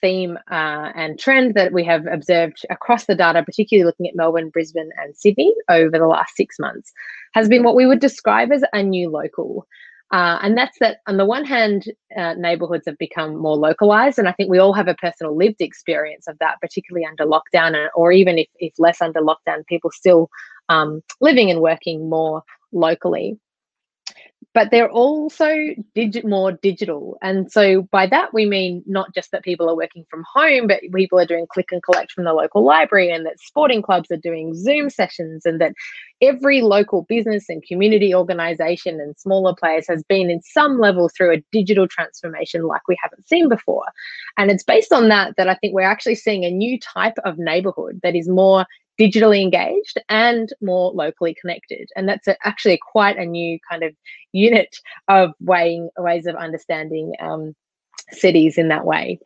theme 0.00 0.38
uh, 0.50 0.92
and 0.94 1.18
trend 1.18 1.54
that 1.54 1.72
we 1.72 1.84
have 1.84 2.06
observed 2.06 2.64
across 2.70 3.06
the 3.06 3.14
data, 3.14 3.42
particularly 3.42 3.84
looking 3.84 4.08
at 4.08 4.16
Melbourne, 4.16 4.50
Brisbane, 4.50 4.90
and 5.02 5.16
Sydney 5.16 5.54
over 5.68 5.98
the 5.98 6.06
last 6.06 6.36
six 6.36 6.58
months, 6.58 6.92
has 7.34 7.48
been 7.48 7.62
what 7.62 7.74
we 7.74 7.86
would 7.86 8.00
describe 8.00 8.52
as 8.52 8.62
a 8.72 8.82
new 8.82 9.10
local. 9.10 9.66
Uh, 10.10 10.38
and 10.42 10.56
that's 10.56 10.78
that 10.80 10.98
on 11.06 11.18
the 11.18 11.26
one 11.26 11.44
hand, 11.44 11.84
uh, 12.16 12.34
neighborhoods 12.34 12.86
have 12.86 12.96
become 12.98 13.36
more 13.36 13.56
localized. 13.56 14.18
And 14.18 14.26
I 14.26 14.32
think 14.32 14.50
we 14.50 14.58
all 14.58 14.72
have 14.72 14.88
a 14.88 14.94
personal 14.94 15.36
lived 15.36 15.60
experience 15.60 16.26
of 16.26 16.38
that, 16.38 16.56
particularly 16.62 17.04
under 17.04 17.26
lockdown, 17.26 17.88
or 17.94 18.10
even 18.10 18.38
if, 18.38 18.46
if 18.58 18.72
less 18.78 19.02
under 19.02 19.20
lockdown, 19.20 19.66
people 19.66 19.90
still 19.90 20.30
um, 20.70 21.02
living 21.20 21.50
and 21.50 21.60
working 21.60 22.08
more 22.08 22.42
locally 22.72 23.38
but 24.58 24.72
they're 24.72 24.90
also 24.90 25.54
digit 25.94 26.26
more 26.26 26.50
digital. 26.50 27.16
And 27.22 27.48
so 27.48 27.82
by 27.92 28.08
that 28.08 28.34
we 28.34 28.44
mean 28.44 28.82
not 28.86 29.14
just 29.14 29.30
that 29.30 29.44
people 29.44 29.70
are 29.70 29.76
working 29.76 30.04
from 30.10 30.24
home, 30.34 30.66
but 30.66 30.80
people 30.92 31.20
are 31.20 31.26
doing 31.26 31.46
click 31.48 31.68
and 31.70 31.80
collect 31.80 32.10
from 32.10 32.24
the 32.24 32.32
local 32.32 32.64
library 32.64 33.08
and 33.08 33.24
that 33.24 33.38
sporting 33.38 33.82
clubs 33.82 34.10
are 34.10 34.16
doing 34.16 34.56
Zoom 34.56 34.90
sessions 34.90 35.46
and 35.46 35.60
that 35.60 35.74
every 36.20 36.60
local 36.60 37.02
business 37.02 37.44
and 37.48 37.62
community 37.62 38.12
organization 38.12 38.98
and 38.98 39.16
smaller 39.16 39.54
players 39.54 39.86
has 39.86 40.02
been 40.08 40.28
in 40.28 40.42
some 40.42 40.80
level 40.80 41.08
through 41.08 41.34
a 41.34 41.44
digital 41.52 41.86
transformation 41.86 42.64
like 42.64 42.82
we 42.88 42.98
haven't 43.00 43.28
seen 43.28 43.48
before. 43.48 43.84
And 44.38 44.50
it's 44.50 44.64
based 44.64 44.92
on 44.92 45.08
that 45.10 45.36
that 45.36 45.48
I 45.48 45.54
think 45.54 45.72
we're 45.72 45.82
actually 45.82 46.16
seeing 46.16 46.44
a 46.44 46.50
new 46.50 46.80
type 46.80 47.14
of 47.24 47.38
neighborhood 47.38 48.00
that 48.02 48.16
is 48.16 48.28
more 48.28 48.66
digitally 48.98 49.42
engaged 49.42 49.98
and 50.08 50.52
more 50.60 50.92
locally 50.92 51.34
connected. 51.40 51.88
And 51.96 52.08
that's 52.08 52.26
a, 52.26 52.36
actually 52.46 52.78
quite 52.78 53.16
a 53.16 53.24
new 53.24 53.58
kind 53.70 53.82
of 53.82 53.94
unit 54.32 54.76
of 55.08 55.32
weighing 55.40 55.88
ways 55.96 56.26
of 56.26 56.34
understanding 56.34 57.14
um, 57.20 57.54
cities 58.10 58.58
in 58.58 58.68
that 58.68 58.84
way. 58.84 59.18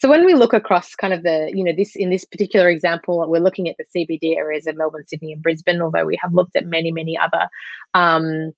So 0.00 0.08
when 0.08 0.26
we 0.26 0.34
look 0.34 0.52
across 0.52 0.94
kind 0.94 1.14
of 1.14 1.22
the, 1.22 1.50
you 1.54 1.62
know, 1.62 1.72
this 1.72 1.94
in 1.94 2.10
this 2.10 2.24
particular 2.24 2.68
example, 2.68 3.24
we're 3.28 3.40
looking 3.40 3.68
at 3.68 3.76
the 3.78 3.84
CBD 3.94 4.36
areas 4.36 4.66
of 4.66 4.76
Melbourne, 4.76 5.06
Sydney, 5.06 5.32
and 5.32 5.42
Brisbane, 5.42 5.80
although 5.80 6.04
we 6.04 6.18
have 6.20 6.34
looked 6.34 6.56
at 6.56 6.66
many, 6.66 6.90
many 6.90 7.16
other 7.16 7.48
um, 7.94 8.52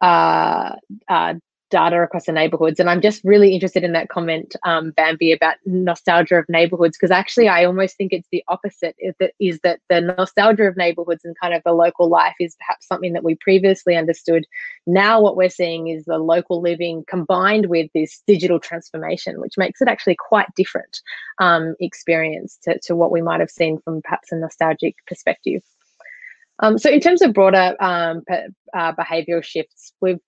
uh, 0.00 0.74
uh, 1.08 1.34
data 1.70 2.02
across 2.02 2.26
the 2.26 2.32
neighborhoods. 2.32 2.78
And 2.80 2.90
I'm 2.90 3.00
just 3.00 3.22
really 3.24 3.54
interested 3.54 3.84
in 3.84 3.92
that 3.92 4.08
comment, 4.08 4.56
um, 4.64 4.90
Bambi, 4.90 5.32
about 5.32 5.56
nostalgia 5.64 6.36
of 6.36 6.44
neighborhoods, 6.48 6.96
because 6.96 7.10
actually 7.10 7.48
I 7.48 7.64
almost 7.64 7.96
think 7.96 8.12
it's 8.12 8.28
the 8.30 8.44
opposite 8.48 8.96
is 8.98 9.14
that, 9.20 9.32
is 9.40 9.60
that 9.60 9.80
the 9.88 10.00
nostalgia 10.00 10.64
of 10.64 10.76
neighborhoods 10.76 11.24
and 11.24 11.36
kind 11.40 11.54
of 11.54 11.62
the 11.64 11.72
local 11.72 12.08
life 12.08 12.34
is 12.40 12.56
perhaps 12.58 12.86
something 12.86 13.12
that 13.12 13.24
we 13.24 13.36
previously 13.36 13.96
understood. 13.96 14.44
Now 14.86 15.20
what 15.20 15.36
we're 15.36 15.48
seeing 15.48 15.88
is 15.88 16.04
the 16.04 16.18
local 16.18 16.60
living 16.60 17.04
combined 17.08 17.66
with 17.66 17.90
this 17.94 18.22
digital 18.26 18.60
transformation, 18.60 19.40
which 19.40 19.54
makes 19.56 19.80
it 19.80 19.88
actually 19.88 20.16
quite 20.16 20.46
different 20.56 21.00
um, 21.38 21.74
experience 21.80 22.58
to, 22.64 22.78
to 22.80 22.96
what 22.96 23.12
we 23.12 23.22
might 23.22 23.40
have 23.40 23.50
seen 23.50 23.78
from 23.84 24.02
perhaps 24.02 24.32
a 24.32 24.36
nostalgic 24.36 24.96
perspective. 25.06 25.62
Um, 26.62 26.76
so 26.78 26.90
in 26.90 27.00
terms 27.00 27.22
of 27.22 27.32
broader 27.32 27.74
um, 27.80 28.22
uh, 28.74 28.92
behavioural 28.92 29.42
shifts, 29.42 29.92
we've 30.00 30.20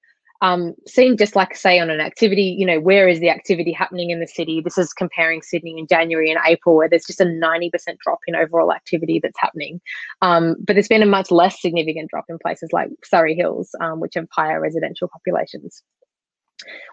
um, 0.42 0.74
seen 0.88 1.16
just 1.16 1.36
like 1.36 1.56
say 1.56 1.78
on 1.78 1.88
an 1.88 2.00
activity, 2.00 2.54
you 2.58 2.66
know, 2.66 2.80
where 2.80 3.08
is 3.08 3.20
the 3.20 3.30
activity 3.30 3.72
happening 3.72 4.10
in 4.10 4.18
the 4.18 4.26
city? 4.26 4.60
This 4.60 4.76
is 4.76 4.92
comparing 4.92 5.40
Sydney 5.40 5.78
in 5.78 5.86
January 5.86 6.30
and 6.30 6.40
April, 6.44 6.74
where 6.74 6.88
there's 6.88 7.06
just 7.06 7.20
a 7.20 7.24
90% 7.24 7.70
drop 8.04 8.18
in 8.26 8.34
overall 8.34 8.72
activity 8.72 9.20
that's 9.22 9.38
happening. 9.38 9.80
Um, 10.20 10.56
but 10.58 10.74
there's 10.74 10.88
been 10.88 11.02
a 11.02 11.06
much 11.06 11.30
less 11.30 11.62
significant 11.62 12.10
drop 12.10 12.24
in 12.28 12.38
places 12.40 12.70
like 12.72 12.90
Surry 13.04 13.36
Hills, 13.36 13.70
um, 13.80 14.00
which 14.00 14.14
have 14.16 14.26
higher 14.32 14.60
residential 14.60 15.08
populations. 15.08 15.80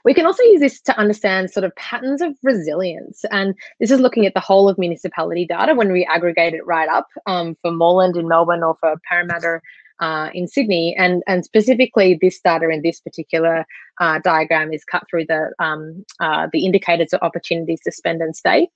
We 0.05 0.13
can 0.13 0.27
also 0.27 0.43
use 0.43 0.59
this 0.59 0.81
to 0.81 0.97
understand 0.97 1.49
sort 1.49 1.63
of 1.63 1.75
patterns 1.75 2.21
of 2.21 2.35
resilience. 2.43 3.25
And 3.31 3.55
this 3.79 3.91
is 3.91 3.99
looking 3.99 4.25
at 4.27 4.33
the 4.35 4.39
whole 4.39 4.69
of 4.69 4.77
municipality 4.77 5.45
data 5.45 5.73
when 5.73 5.91
we 5.91 6.05
aggregate 6.05 6.53
it 6.53 6.65
right 6.65 6.89
up 6.89 7.07
um, 7.25 7.55
for 7.61 7.71
Moreland 7.71 8.15
in 8.15 8.27
Melbourne 8.27 8.63
or 8.63 8.77
for 8.79 8.95
Parramatta 9.07 9.59
uh, 9.99 10.29
in 10.33 10.47
Sydney. 10.47 10.95
And, 10.97 11.23
and 11.27 11.43
specifically, 11.43 12.17
this 12.21 12.39
data 12.39 12.69
in 12.69 12.81
this 12.81 12.99
particular 12.99 13.65
uh, 13.99 14.19
diagram 14.19 14.71
is 14.71 14.83
cut 14.85 15.03
through 15.09 15.25
the, 15.25 15.51
um, 15.59 16.05
uh, 16.19 16.47
the 16.51 16.65
indicators 16.65 17.13
of 17.13 17.21
opportunities 17.21 17.81
to 17.83 17.91
spend 17.91 18.21
and 18.21 18.35
stay. 18.35 18.69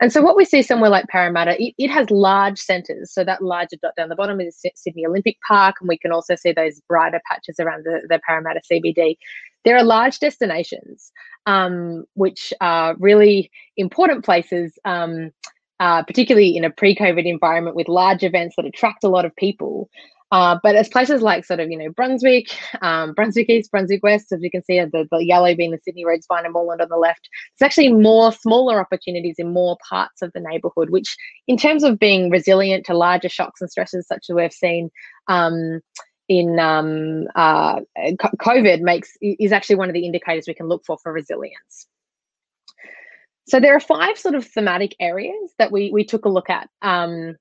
And 0.00 0.12
so, 0.12 0.20
what 0.20 0.36
we 0.36 0.44
see 0.44 0.62
somewhere 0.62 0.90
like 0.90 1.06
Parramatta, 1.06 1.62
it, 1.62 1.74
it 1.78 1.90
has 1.90 2.10
large 2.10 2.58
centres. 2.58 3.12
So, 3.12 3.24
that 3.24 3.42
larger 3.42 3.76
dot 3.80 3.94
down 3.96 4.08
the 4.08 4.16
bottom 4.16 4.40
is 4.40 4.60
Sydney 4.74 5.06
Olympic 5.06 5.36
Park, 5.46 5.76
and 5.80 5.88
we 5.88 5.98
can 5.98 6.12
also 6.12 6.34
see 6.34 6.52
those 6.52 6.80
brighter 6.88 7.20
patches 7.30 7.60
around 7.60 7.84
the, 7.84 8.00
the 8.08 8.20
Parramatta 8.26 8.60
CBD. 8.70 9.16
There 9.64 9.76
are 9.76 9.84
large 9.84 10.18
destinations, 10.18 11.10
um, 11.46 12.04
which 12.14 12.52
are 12.60 12.96
really 12.98 13.50
important 13.76 14.24
places. 14.24 14.78
Um, 14.84 15.30
uh, 15.80 16.02
particularly 16.04 16.56
in 16.56 16.64
a 16.64 16.70
pre-COVID 16.70 17.26
environment 17.26 17.74
with 17.74 17.88
large 17.88 18.22
events 18.22 18.54
that 18.56 18.64
attract 18.64 19.02
a 19.02 19.08
lot 19.08 19.24
of 19.24 19.34
people. 19.34 19.90
Uh, 20.34 20.58
but 20.64 20.74
as 20.74 20.88
places 20.88 21.22
like 21.22 21.44
sort 21.44 21.60
of, 21.60 21.70
you 21.70 21.78
know, 21.78 21.88
Brunswick, 21.90 22.48
um, 22.82 23.12
Brunswick 23.12 23.48
East, 23.48 23.70
Brunswick 23.70 24.02
West, 24.02 24.32
as 24.32 24.42
you 24.42 24.50
can 24.50 24.64
see, 24.64 24.80
the, 24.80 25.06
the 25.12 25.24
yellow 25.24 25.54
being 25.54 25.70
the 25.70 25.78
Sydney 25.84 26.04
Road 26.04 26.24
Spine 26.24 26.44
and 26.44 26.52
Moreland 26.52 26.80
on 26.80 26.88
the 26.88 26.96
left, 26.96 27.28
it's 27.52 27.62
actually 27.62 27.92
more 27.92 28.32
smaller 28.32 28.80
opportunities 28.80 29.36
in 29.38 29.52
more 29.52 29.78
parts 29.88 30.22
of 30.22 30.32
the 30.32 30.40
neighbourhood, 30.40 30.90
which 30.90 31.16
in 31.46 31.56
terms 31.56 31.84
of 31.84 32.00
being 32.00 32.30
resilient 32.30 32.84
to 32.86 32.94
larger 32.94 33.28
shocks 33.28 33.60
and 33.60 33.70
stresses 33.70 34.08
such 34.08 34.26
as 34.28 34.34
we've 34.34 34.52
seen 34.52 34.90
um, 35.28 35.78
in 36.28 36.58
um, 36.58 37.28
uh, 37.36 37.78
COVID 38.40 38.80
makes 38.80 39.12
is 39.20 39.52
actually 39.52 39.76
one 39.76 39.88
of 39.88 39.94
the 39.94 40.04
indicators 40.04 40.48
we 40.48 40.54
can 40.54 40.66
look 40.66 40.82
for 40.84 40.98
for 41.00 41.12
resilience. 41.12 41.86
So 43.46 43.60
there 43.60 43.76
are 43.76 43.80
five 43.80 44.18
sort 44.18 44.34
of 44.34 44.44
thematic 44.44 44.96
areas 44.98 45.52
that 45.60 45.70
we 45.70 45.92
we 45.92 46.02
took 46.02 46.24
a 46.24 46.28
look 46.28 46.50
at, 46.50 46.68
um, 46.82 47.36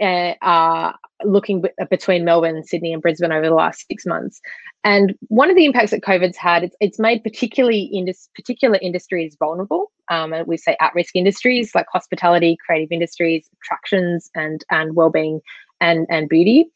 uh, 0.00 0.92
looking 1.24 1.62
b- 1.62 1.70
between 1.90 2.24
Melbourne, 2.24 2.62
Sydney, 2.64 2.92
and 2.92 3.02
Brisbane 3.02 3.32
over 3.32 3.46
the 3.46 3.54
last 3.54 3.86
six 3.88 4.06
months. 4.06 4.40
And 4.84 5.14
one 5.28 5.50
of 5.50 5.56
the 5.56 5.64
impacts 5.64 5.90
that 5.90 6.02
COVID's 6.02 6.36
had, 6.36 6.62
it's, 6.62 6.76
it's 6.80 6.98
made 6.98 7.22
particularly 7.24 7.90
in 7.92 8.12
particular 8.34 8.78
industries 8.80 9.36
vulnerable. 9.38 9.90
Um, 10.10 10.32
and 10.32 10.46
we 10.46 10.56
say 10.56 10.76
at-risk 10.80 11.16
industries 11.16 11.74
like 11.74 11.86
hospitality, 11.92 12.56
creative 12.64 12.92
industries, 12.92 13.48
attractions, 13.62 14.30
and 14.34 14.64
and 14.70 14.94
well-being 14.94 15.40
and 15.80 16.06
and 16.08 16.28
beauty. 16.28 16.70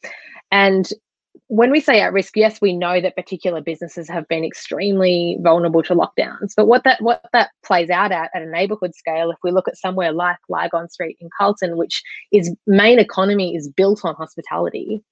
And 0.51 0.89
when 1.47 1.71
we 1.71 1.79
say 1.79 2.01
at 2.01 2.13
risk, 2.13 2.35
yes, 2.35 2.61
we 2.61 2.75
know 2.75 3.01
that 3.01 3.15
particular 3.15 3.61
businesses 3.61 4.09
have 4.09 4.27
been 4.27 4.43
extremely 4.43 5.37
vulnerable 5.41 5.83
to 5.83 5.95
lockdowns. 5.95 6.53
But 6.55 6.67
what 6.67 6.83
that 6.83 7.01
what 7.01 7.23
that 7.33 7.51
plays 7.65 7.89
out 7.89 8.11
at 8.11 8.31
at 8.33 8.41
a 8.41 8.49
neighbourhood 8.49 8.95
scale, 8.95 9.29
if 9.29 9.37
we 9.43 9.51
look 9.51 9.67
at 9.67 9.77
somewhere 9.77 10.11
like 10.11 10.37
Lygon 10.49 10.89
Street 10.89 11.17
in 11.19 11.29
Carlton, 11.37 11.77
which 11.77 12.01
is 12.31 12.55
main 12.65 12.99
economy 12.99 13.55
is 13.55 13.69
built 13.69 14.05
on 14.05 14.15
hospitality, 14.15 15.03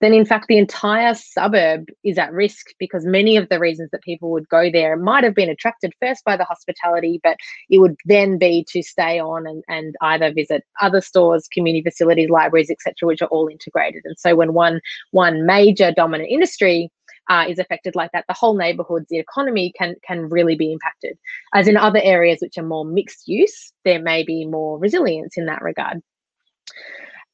then 0.00 0.12
in 0.12 0.24
fact 0.24 0.46
the 0.48 0.58
entire 0.58 1.14
suburb 1.14 1.88
is 2.04 2.18
at 2.18 2.32
risk 2.32 2.68
because 2.78 3.04
many 3.04 3.36
of 3.36 3.48
the 3.48 3.58
reasons 3.58 3.90
that 3.90 4.02
people 4.02 4.30
would 4.30 4.48
go 4.48 4.70
there 4.70 4.96
might 4.96 5.24
have 5.24 5.34
been 5.34 5.48
attracted 5.50 5.92
first 6.00 6.24
by 6.24 6.36
the 6.36 6.44
hospitality, 6.44 7.20
but 7.22 7.36
it 7.68 7.78
would 7.78 7.96
then 8.04 8.38
be 8.38 8.66
to 8.70 8.82
stay 8.82 9.20
on 9.20 9.46
and, 9.46 9.62
and 9.68 9.94
either 10.02 10.32
visit 10.32 10.64
other 10.80 11.00
stores, 11.00 11.48
community 11.52 11.82
facilities, 11.82 12.30
libraries, 12.30 12.70
etc., 12.70 12.94
which 13.06 13.22
are 13.22 13.28
all 13.28 13.48
integrated. 13.48 14.02
And 14.04 14.18
so 14.18 14.34
when 14.34 14.54
one 14.54 14.80
one 15.10 15.46
major 15.46 15.92
dominant 15.92 16.30
industry 16.30 16.90
uh, 17.28 17.44
is 17.48 17.58
affected 17.58 17.94
like 17.94 18.10
that, 18.12 18.24
the 18.26 18.34
whole 18.34 18.56
neighborhood's 18.56 19.06
the 19.08 19.18
economy 19.18 19.72
can 19.76 19.94
can 20.06 20.28
really 20.28 20.56
be 20.56 20.72
impacted. 20.72 21.18
As 21.54 21.68
in 21.68 21.76
other 21.76 22.00
areas 22.02 22.38
which 22.40 22.58
are 22.58 22.62
more 22.64 22.84
mixed 22.84 23.28
use, 23.28 23.72
there 23.84 24.02
may 24.02 24.22
be 24.24 24.46
more 24.46 24.78
resilience 24.78 25.36
in 25.36 25.46
that 25.46 25.62
regard. 25.62 26.02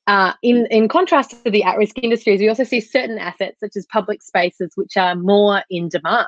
Uh, 0.06 0.32
in, 0.42 0.66
in 0.70 0.86
contrast 0.86 1.30
to 1.44 1.50
the 1.50 1.64
at 1.64 1.76
risk 1.76 1.98
industries, 2.00 2.38
we 2.38 2.48
also 2.48 2.62
see 2.62 2.80
certain 2.80 3.18
assets, 3.18 3.58
such 3.58 3.72
as 3.74 3.84
public 3.86 4.22
spaces, 4.22 4.70
which 4.76 4.96
are 4.96 5.16
more 5.16 5.62
in 5.68 5.88
demand. 5.88 6.26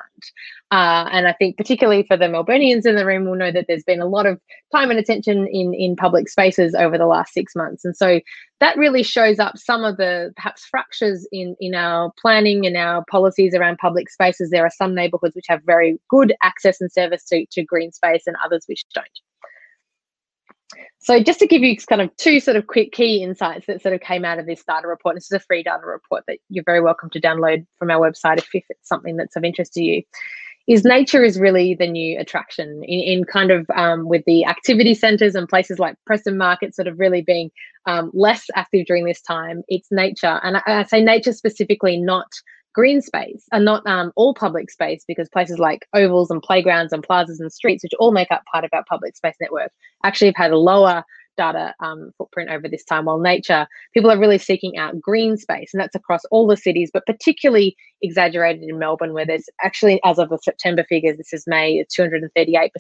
Uh, 0.73 1.09
and 1.13 1.29
I 1.29 1.33
think, 1.33 1.57
particularly 1.57 2.03
for 2.03 2.17
the 2.17 2.25
Melburnians 2.25 2.87
in 2.87 2.97
the 2.97 3.07
room, 3.07 3.25
will 3.25 3.37
know 3.37 3.53
that 3.53 3.67
there's 3.69 3.85
been 3.85 4.01
a 4.01 4.07
lot 4.07 4.27
of 4.27 4.41
time 4.75 4.91
and 4.91 4.99
attention 4.99 5.47
in, 5.47 5.75
in 5.75 5.95
public 5.95 6.29
spaces 6.29 6.75
over 6.75 6.99
the 6.99 7.07
last 7.07 7.33
six 7.33 7.55
months. 7.55 7.85
And 7.85 7.97
so 7.97 8.21
that 8.59 8.77
really 8.77 9.05
shows 9.05 9.39
up 9.39 9.57
some 9.57 9.85
of 9.85 9.97
the 9.97 10.33
perhaps 10.35 10.65
fractures 10.65 11.27
in, 11.31 11.55
in 11.61 11.77
our 11.77 12.13
planning 12.21 12.67
and 12.67 12.77
our 12.77 13.05
policies 13.09 13.55
around 13.55 13.79
public 13.79 14.11
spaces. 14.11 14.51
There 14.51 14.67
are 14.67 14.71
some 14.71 14.93
neighbourhoods 14.93 15.37
which 15.37 15.47
have 15.49 15.63
very 15.65 16.01
good 16.09 16.35
access 16.43 16.81
and 16.81 16.91
service 16.91 17.25
to, 17.27 17.47
to 17.53 17.63
green 17.63 17.93
space, 17.93 18.27
and 18.27 18.35
others 18.45 18.65
which 18.67 18.85
don't. 18.93 19.07
So 20.99 21.23
just 21.23 21.39
to 21.39 21.47
give 21.47 21.63
you 21.63 21.77
kind 21.77 22.03
of 22.03 22.15
two 22.17 22.41
sort 22.41 22.57
of 22.57 22.67
quick 22.67 22.93
key 22.93 23.23
insights 23.23 23.67
that 23.67 23.83
sort 23.83 23.95
of 23.95 24.01
came 24.01 24.25
out 24.25 24.39
of 24.39 24.47
this 24.47 24.63
data 24.65 24.87
report, 24.87 25.15
this 25.15 25.25
is 25.25 25.33
a 25.33 25.41
free 25.41 25.63
data 25.63 25.87
report 25.87 26.25
that 26.29 26.39
you're 26.49 26.65
very 26.65 26.81
welcome 26.81 27.09
to 27.11 27.21
download 27.21 27.67
from 27.79 27.91
our 27.91 28.11
website 28.11 28.39
if, 28.39 28.49
if 28.53 28.65
it's 28.69 28.89
something 28.89 29.17
that's 29.17 29.37
of 29.37 29.45
interest 29.45 29.73
to 29.75 29.83
you, 29.83 30.03
is 30.67 30.85
nature 30.85 31.25
is 31.25 31.41
really 31.41 31.75
the 31.75 31.87
new 31.87 32.19
attraction 32.21 32.83
in, 32.85 33.01
in 33.01 33.25
kind 33.25 33.51
of 33.51 33.67
um, 33.75 34.07
with 34.07 34.23
the 34.27 34.45
activity 34.45 34.95
centres 34.95 35.35
and 35.35 35.49
places 35.49 35.79
like 35.79 35.97
Preston 36.05 36.37
Market 36.37 36.75
sort 36.75 36.87
of 36.87 36.99
really 36.99 37.23
being 37.23 37.51
um, 37.87 38.11
less 38.13 38.45
active 38.55 38.85
during 38.85 39.07
this 39.07 39.23
time. 39.23 39.63
It's 39.69 39.89
nature. 39.91 40.39
And 40.43 40.59
I, 40.59 40.63
I 40.67 40.83
say 40.85 41.03
nature 41.03 41.33
specifically, 41.33 41.97
not 41.97 42.29
green 42.75 43.01
space 43.01 43.45
and 43.53 43.65
not 43.65 43.87
um, 43.87 44.13
all 44.17 44.35
public 44.35 44.71
space 44.71 45.05
because 45.07 45.29
places 45.29 45.59
like 45.59 45.87
ovals 45.95 46.31
and 46.31 46.43
playgrounds 46.43 46.93
and 46.93 47.03
plazas 47.03 47.41
and 47.41 47.53
streets, 47.53 47.83
which 47.83 47.95
all 47.99 48.13
make 48.13 48.31
up 48.31 48.43
part 48.51 48.65
of 48.65 48.71
our 48.73 48.85
public 48.89 49.17
space 49.17 49.35
network, 49.41 49.73
actually 50.05 50.29
have 50.29 50.37
had 50.37 50.53
a 50.53 50.59
lower 50.59 51.05
data 51.39 51.75
um, 51.81 52.13
footprint 52.19 52.51
over 52.51 52.69
this 52.69 52.85
time, 52.85 53.07
while 53.07 53.19
nature, 53.19 53.67
people 53.95 54.11
are 54.11 54.19
really 54.19 54.37
seeking 54.37 54.77
out 54.77 55.01
green 55.01 55.39
space, 55.39 55.71
and 55.73 55.81
that's 55.81 55.95
across 55.95 56.25
all 56.31 56.47
the 56.47 56.57
cities, 56.57 56.91
but 56.93 57.07
particularly 57.07 57.75
exaggerated 58.03 58.63
in 58.63 58.79
Melbourne, 58.79 59.15
where 59.15 59.25
there's 59.25 59.49
actually, 59.63 60.01
as 60.05 60.19
of 60.19 60.29
the 60.29 60.39
September 60.43 60.85
figures, 60.85 61.17
this 61.17 61.33
is 61.33 61.45
May, 61.47 61.79
a 61.79 61.87
238% 61.87 62.71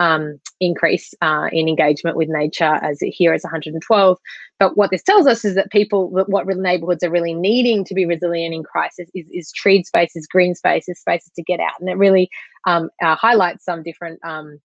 um, 0.00 0.40
increase 0.58 1.14
uh, 1.22 1.48
in 1.52 1.68
engagement 1.68 2.16
with 2.16 2.28
nature, 2.28 2.78
as 2.82 2.98
here 3.00 3.32
is 3.32 3.44
112. 3.44 4.18
But 4.58 4.76
what 4.76 4.90
this 4.90 5.02
tells 5.02 5.26
us 5.26 5.44
is 5.44 5.54
that 5.54 5.70
people, 5.70 6.08
what 6.10 6.46
neighbourhoods 6.46 7.04
are 7.04 7.10
really 7.10 7.34
needing 7.34 7.84
to 7.84 7.94
be 7.94 8.06
resilient 8.06 8.54
in 8.54 8.64
crisis 8.64 9.08
is, 9.14 9.26
is 9.30 9.52
treed 9.52 9.86
spaces, 9.86 10.26
green 10.26 10.54
spaces, 10.54 10.98
spaces 10.98 11.30
to 11.36 11.42
get 11.42 11.60
out, 11.60 11.80
and 11.80 11.88
it 11.88 11.96
really 11.96 12.28
um, 12.66 12.90
uh, 13.02 13.14
highlights 13.16 13.64
some 13.64 13.82
different 13.82 14.18
um, 14.24 14.58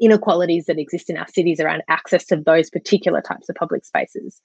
inequalities 0.00 0.66
that 0.66 0.78
exist 0.78 1.10
in 1.10 1.16
our 1.16 1.28
cities 1.28 1.60
around 1.60 1.82
access 1.88 2.24
to 2.26 2.36
those 2.36 2.70
particular 2.70 3.20
types 3.20 3.48
of 3.48 3.56
public 3.56 3.84
spaces. 3.84 4.40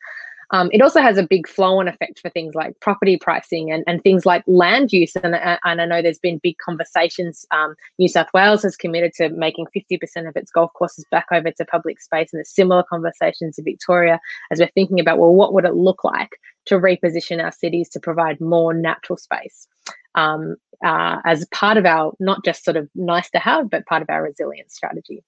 Um, 0.52 0.70
it 0.74 0.82
also 0.82 1.02
has 1.02 1.18
a 1.18 1.28
big 1.28 1.48
flow 1.48 1.80
on 1.80 1.88
effect 1.88 2.20
for 2.20 2.30
things 2.30 2.56
like 2.56 2.80
property 2.80 3.18
pricing 3.18 3.72
and, 3.72 3.84
and 3.86 4.02
things 4.02 4.26
like 4.26 4.44
land 4.48 4.92
use. 4.92 5.16
And, 5.16 5.36
uh, 5.36 5.60
and 5.64 5.82
I 5.82 5.86
know 5.86 6.02
there's 6.02 6.20
been 6.20 6.40
big 6.42 6.58
conversations. 6.58 7.46
Um, 7.52 7.76
New 8.00 8.08
South 8.08 8.30
Wales 8.34 8.64
has 8.64 8.76
committed 8.76 9.14
to 9.16 9.30
making 9.30 9.68
50% 9.76 10.28
of 10.28 10.36
its 10.36 10.52
golf 10.52 10.72
courses 10.74 11.06
back 11.12 11.28
over 11.32 11.52
to 11.52 11.66
public 11.66 12.02
space, 12.02 12.30
and 12.34 12.40
there's 12.40 12.54
similar 12.54 12.84
conversations 12.90 13.58
in 13.60 13.66
Victoria 13.66 14.20
as 14.52 14.60
we're 14.60 14.72
thinking 14.74 15.00
about, 15.00 15.20
well, 15.20 15.34
what 15.34 15.54
would 15.54 15.66
it 15.66 15.76
look 15.76 16.04
like 16.04 16.32
to 16.66 16.76
reposition 16.76 17.44
our 17.44 17.52
cities 17.52 17.90
to 17.90 18.00
provide 18.00 18.42
more 18.42 18.74
natural 18.74 19.18
space? 19.18 19.68
Um, 20.16 20.56
uh, 20.84 21.18
as 21.26 21.46
part 21.48 21.78
of 21.78 21.86
our 21.86 22.14
not 22.20 22.44
just 22.46 22.64
sort 22.64 22.78
of 22.78 22.90
nice 22.96 23.30
to 23.32 23.40
have, 23.40 23.70
but 23.70 23.86
part 23.86 24.02
of 24.02 24.10
our 24.10 24.24
resilience 24.24 24.74
strategy. 24.74 25.24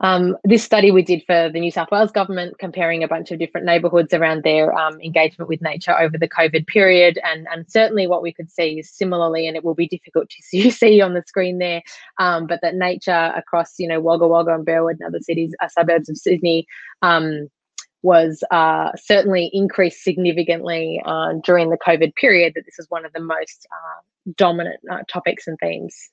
Um, 0.00 0.36
this 0.44 0.62
study 0.62 0.90
we 0.90 1.02
did 1.02 1.24
for 1.26 1.50
the 1.52 1.58
New 1.58 1.72
South 1.72 1.90
Wales 1.90 2.12
government, 2.12 2.58
comparing 2.58 3.02
a 3.02 3.08
bunch 3.08 3.32
of 3.32 3.38
different 3.38 3.66
neighbourhoods 3.66 4.14
around 4.14 4.44
their 4.44 4.72
um, 4.72 5.00
engagement 5.00 5.48
with 5.48 5.60
nature 5.60 5.98
over 5.98 6.16
the 6.16 6.28
COVID 6.28 6.66
period, 6.68 7.18
and 7.24 7.46
and 7.52 7.68
certainly 7.68 8.06
what 8.06 8.22
we 8.22 8.32
could 8.32 8.50
see 8.50 8.78
is 8.78 8.90
similarly, 8.90 9.48
and 9.48 9.56
it 9.56 9.64
will 9.64 9.74
be 9.74 9.88
difficult 9.88 10.28
to 10.30 10.70
see 10.70 11.00
on 11.00 11.14
the 11.14 11.24
screen 11.26 11.58
there, 11.58 11.82
um, 12.18 12.46
but 12.46 12.60
that 12.62 12.76
nature 12.76 13.32
across 13.36 13.74
you 13.78 13.88
know 13.88 14.00
Wagga 14.00 14.28
Wagga 14.28 14.54
and 14.54 14.64
Burwood 14.64 14.98
and 15.00 15.08
other 15.08 15.20
cities, 15.20 15.54
uh, 15.60 15.68
suburbs 15.68 16.08
of 16.08 16.16
Sydney. 16.16 16.66
Was 18.02 18.44
uh, 18.50 18.92
certainly 18.96 19.50
increased 19.52 20.04
significantly 20.04 21.02
uh, 21.04 21.34
during 21.44 21.70
the 21.70 21.78
COVID 21.78 22.14
period. 22.14 22.52
That 22.54 22.64
this 22.64 22.78
is 22.78 22.86
one 22.88 23.04
of 23.04 23.12
the 23.12 23.20
most 23.20 23.66
uh, 23.72 24.32
dominant 24.36 24.80
uh, 24.90 25.02
topics 25.08 25.46
and 25.46 25.58
themes 25.60 26.10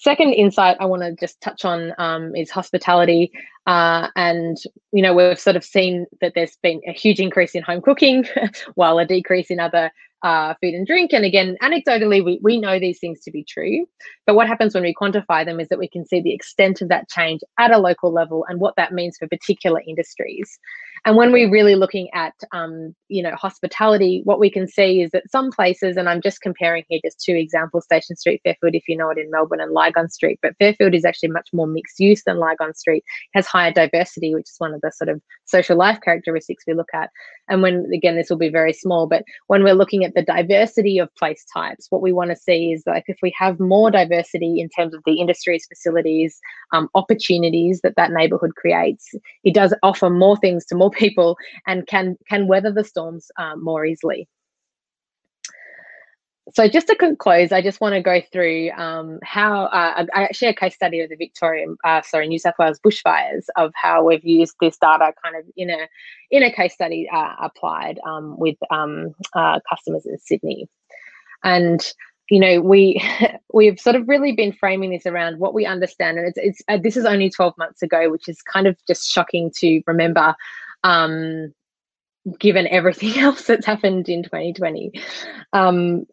Second 0.00 0.32
insight 0.32 0.76
I 0.78 0.86
want 0.86 1.02
to 1.02 1.12
just 1.14 1.40
touch 1.40 1.64
on 1.64 1.92
um, 1.98 2.34
is 2.36 2.50
hospitality. 2.50 3.32
Uh, 3.66 4.08
and, 4.14 4.56
you 4.92 5.02
know, 5.02 5.12
we've 5.12 5.38
sort 5.38 5.56
of 5.56 5.64
seen 5.64 6.06
that 6.20 6.32
there's 6.36 6.56
been 6.62 6.80
a 6.86 6.92
huge 6.92 7.18
increase 7.18 7.54
in 7.56 7.64
home 7.64 7.82
cooking 7.82 8.24
while 8.76 8.98
a 9.00 9.04
decrease 9.04 9.50
in 9.50 9.58
other 9.58 9.90
uh, 10.22 10.54
food 10.60 10.74
and 10.74 10.86
drink. 10.86 11.12
And 11.12 11.24
again, 11.24 11.56
anecdotally, 11.60 12.24
we, 12.24 12.38
we 12.42 12.60
know 12.60 12.78
these 12.78 13.00
things 13.00 13.20
to 13.22 13.32
be 13.32 13.42
true. 13.42 13.86
But 14.24 14.36
what 14.36 14.46
happens 14.46 14.72
when 14.72 14.84
we 14.84 14.94
quantify 14.94 15.44
them 15.44 15.58
is 15.58 15.68
that 15.68 15.80
we 15.80 15.88
can 15.88 16.06
see 16.06 16.20
the 16.20 16.32
extent 16.32 16.80
of 16.80 16.88
that 16.90 17.08
change 17.08 17.40
at 17.58 17.72
a 17.72 17.78
local 17.78 18.12
level 18.12 18.44
and 18.48 18.60
what 18.60 18.76
that 18.76 18.92
means 18.92 19.16
for 19.18 19.26
particular 19.26 19.82
industries. 19.84 20.60
And 21.04 21.16
when 21.16 21.32
we're 21.32 21.50
really 21.50 21.74
looking 21.74 22.08
at, 22.14 22.34
um, 22.52 22.94
you 23.08 23.22
know, 23.22 23.34
hospitality, 23.34 24.22
what 24.24 24.38
we 24.38 24.50
can 24.50 24.68
see 24.68 25.02
is 25.02 25.10
that 25.12 25.30
some 25.30 25.50
places, 25.50 25.96
and 25.96 26.08
I'm 26.08 26.20
just 26.20 26.40
comparing 26.40 26.84
here 26.88 27.00
just 27.04 27.20
two 27.20 27.34
examples, 27.34 27.84
Station 27.84 28.16
Street, 28.16 28.40
Fairfield, 28.44 28.74
if 28.74 28.84
you 28.88 28.96
know 28.96 29.10
it 29.10 29.18
in 29.18 29.30
Melbourne, 29.30 29.60
and 29.60 29.72
Lygon 29.72 30.08
Street. 30.10 30.38
But 30.42 30.56
Fairfield 30.58 30.94
is 30.94 31.04
actually 31.04 31.30
much 31.30 31.48
more 31.52 31.66
mixed 31.66 31.98
use 31.98 32.22
than 32.24 32.38
Lygon 32.38 32.74
Street, 32.74 33.04
has 33.34 33.46
higher 33.46 33.72
diversity, 33.72 34.34
which 34.34 34.48
is 34.48 34.56
one 34.58 34.74
of 34.74 34.80
the 34.80 34.92
sort 34.92 35.08
of 35.08 35.20
social 35.46 35.76
life 35.76 35.98
characteristics 36.04 36.64
we 36.66 36.74
look 36.74 36.88
at. 36.94 37.10
And 37.48 37.62
when, 37.62 37.86
again, 37.94 38.16
this 38.16 38.28
will 38.28 38.36
be 38.36 38.50
very 38.50 38.72
small, 38.72 39.06
but 39.06 39.24
when 39.46 39.64
we're 39.64 39.74
looking 39.74 40.04
at 40.04 40.14
the 40.14 40.22
diversity 40.22 40.98
of 40.98 41.14
place 41.14 41.44
types, 41.52 41.86
what 41.90 42.02
we 42.02 42.12
want 42.12 42.30
to 42.30 42.36
see 42.36 42.72
is 42.72 42.82
like 42.86 43.04
if 43.06 43.18
we 43.22 43.32
have 43.38 43.58
more 43.58 43.90
diversity 43.90 44.60
in 44.60 44.68
terms 44.68 44.94
of 44.94 45.02
the 45.06 45.20
industries, 45.20 45.66
facilities, 45.66 46.38
um, 46.72 46.88
opportunities 46.94 47.80
that 47.82 47.96
that 47.96 48.12
neighborhood 48.12 48.54
creates, 48.56 49.14
it 49.44 49.54
does 49.54 49.72
offer 49.82 50.10
more 50.10 50.36
things 50.36 50.66
to 50.66 50.74
more 50.74 50.90
people 50.90 51.36
and 51.66 51.86
can 51.86 52.16
can 52.28 52.46
weather 52.46 52.72
the 52.72 52.84
storms 52.98 53.30
um, 53.38 53.62
more 53.62 53.86
easily. 53.86 54.28
So 56.54 56.66
just 56.66 56.86
to 56.86 56.96
conclude, 56.96 57.52
I 57.52 57.60
just 57.60 57.80
want 57.80 57.94
to 57.94 58.00
go 58.00 58.22
through 58.32 58.70
um, 58.70 59.18
how 59.22 59.64
uh, 59.64 60.06
I 60.14 60.22
actually 60.22 60.48
a 60.48 60.54
case 60.54 60.74
study 60.74 61.00
of 61.00 61.10
the 61.10 61.16
Victorian, 61.16 61.76
uh, 61.84 62.00
sorry, 62.02 62.26
New 62.26 62.38
South 62.38 62.54
Wales 62.58 62.80
bushfires 62.84 63.44
of 63.56 63.70
how 63.74 64.02
we've 64.04 64.24
used 64.24 64.54
this 64.60 64.78
data 64.78 65.12
kind 65.22 65.36
of 65.36 65.44
in 65.56 65.68
a 65.68 65.88
in 66.30 66.42
a 66.42 66.50
case 66.50 66.72
study 66.72 67.08
uh, 67.12 67.34
applied 67.42 68.00
um, 68.06 68.38
with 68.38 68.56
um, 68.70 69.14
uh, 69.34 69.60
customers 69.68 70.06
in 70.06 70.18
Sydney, 70.18 70.68
and 71.44 71.92
you 72.30 72.40
know 72.40 72.62
we 72.62 73.02
we've 73.52 73.78
sort 73.78 73.96
of 73.96 74.08
really 74.08 74.32
been 74.32 74.52
framing 74.52 74.90
this 74.90 75.04
around 75.04 75.38
what 75.38 75.52
we 75.52 75.66
understand, 75.66 76.16
and 76.16 76.28
it's 76.28 76.38
it's 76.38 76.62
uh, 76.68 76.78
this 76.82 76.96
is 76.96 77.04
only 77.04 77.28
twelve 77.28 77.52
months 77.58 77.82
ago, 77.82 78.10
which 78.10 78.26
is 78.26 78.40
kind 78.40 78.66
of 78.66 78.74
just 78.86 79.06
shocking 79.10 79.52
to 79.58 79.82
remember 79.86 80.34
um, 80.82 81.52
given 82.38 82.66
everything 82.68 83.18
else 83.22 83.44
that's 83.44 83.66
happened 83.66 84.08
in 84.08 84.22
2020. 84.22 84.92
Um, 85.52 86.06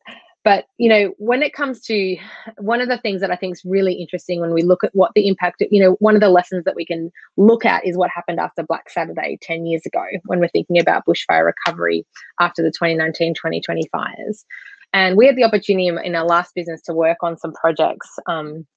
but 0.46 0.66
you 0.78 0.88
know, 0.88 1.12
when 1.18 1.42
it 1.42 1.54
comes 1.54 1.82
to 1.82 2.18
one 2.60 2.80
of 2.80 2.88
the 2.88 3.00
things 3.00 3.20
that 3.22 3.32
I 3.32 3.36
think 3.36 3.54
is 3.54 3.64
really 3.66 3.94
interesting 3.94 4.40
when 4.40 4.54
we 4.54 4.62
look 4.62 4.84
at 4.84 4.94
what 4.94 5.12
the 5.16 5.28
impact, 5.28 5.64
you 5.72 5.82
know, 5.82 5.94
one 5.94 6.14
of 6.14 6.22
the 6.22 6.30
lessons 6.30 6.66
that 6.66 6.76
we 6.76 6.86
can 6.86 7.12
look 7.36 7.66
at 7.66 7.84
is 7.84 7.98
what 7.98 8.12
happened 8.12 8.40
after 8.40 8.62
Black 8.62 8.92
Saturday 8.92 9.40
10 9.42 9.66
years 9.66 9.82
ago 9.88 10.06
when 10.26 10.40
we're 10.40 10.48
thinking 10.50 10.80
about 10.80 11.04
bushfire 11.08 11.46
recovery 11.46 12.06
after 12.40 12.62
the 12.62 12.72
2019-2020 12.72 13.90
fires. 13.92 14.46
And 14.94 15.18
we 15.18 15.26
had 15.26 15.36
the 15.36 15.44
opportunity 15.44 15.88
in 15.88 16.16
our 16.16 16.26
last 16.26 16.54
business 16.54 16.82
to 16.84 16.94
work 16.94 17.18
on 17.22 17.38
some 17.38 17.52
projects 17.54 18.08
um, 18.28 18.68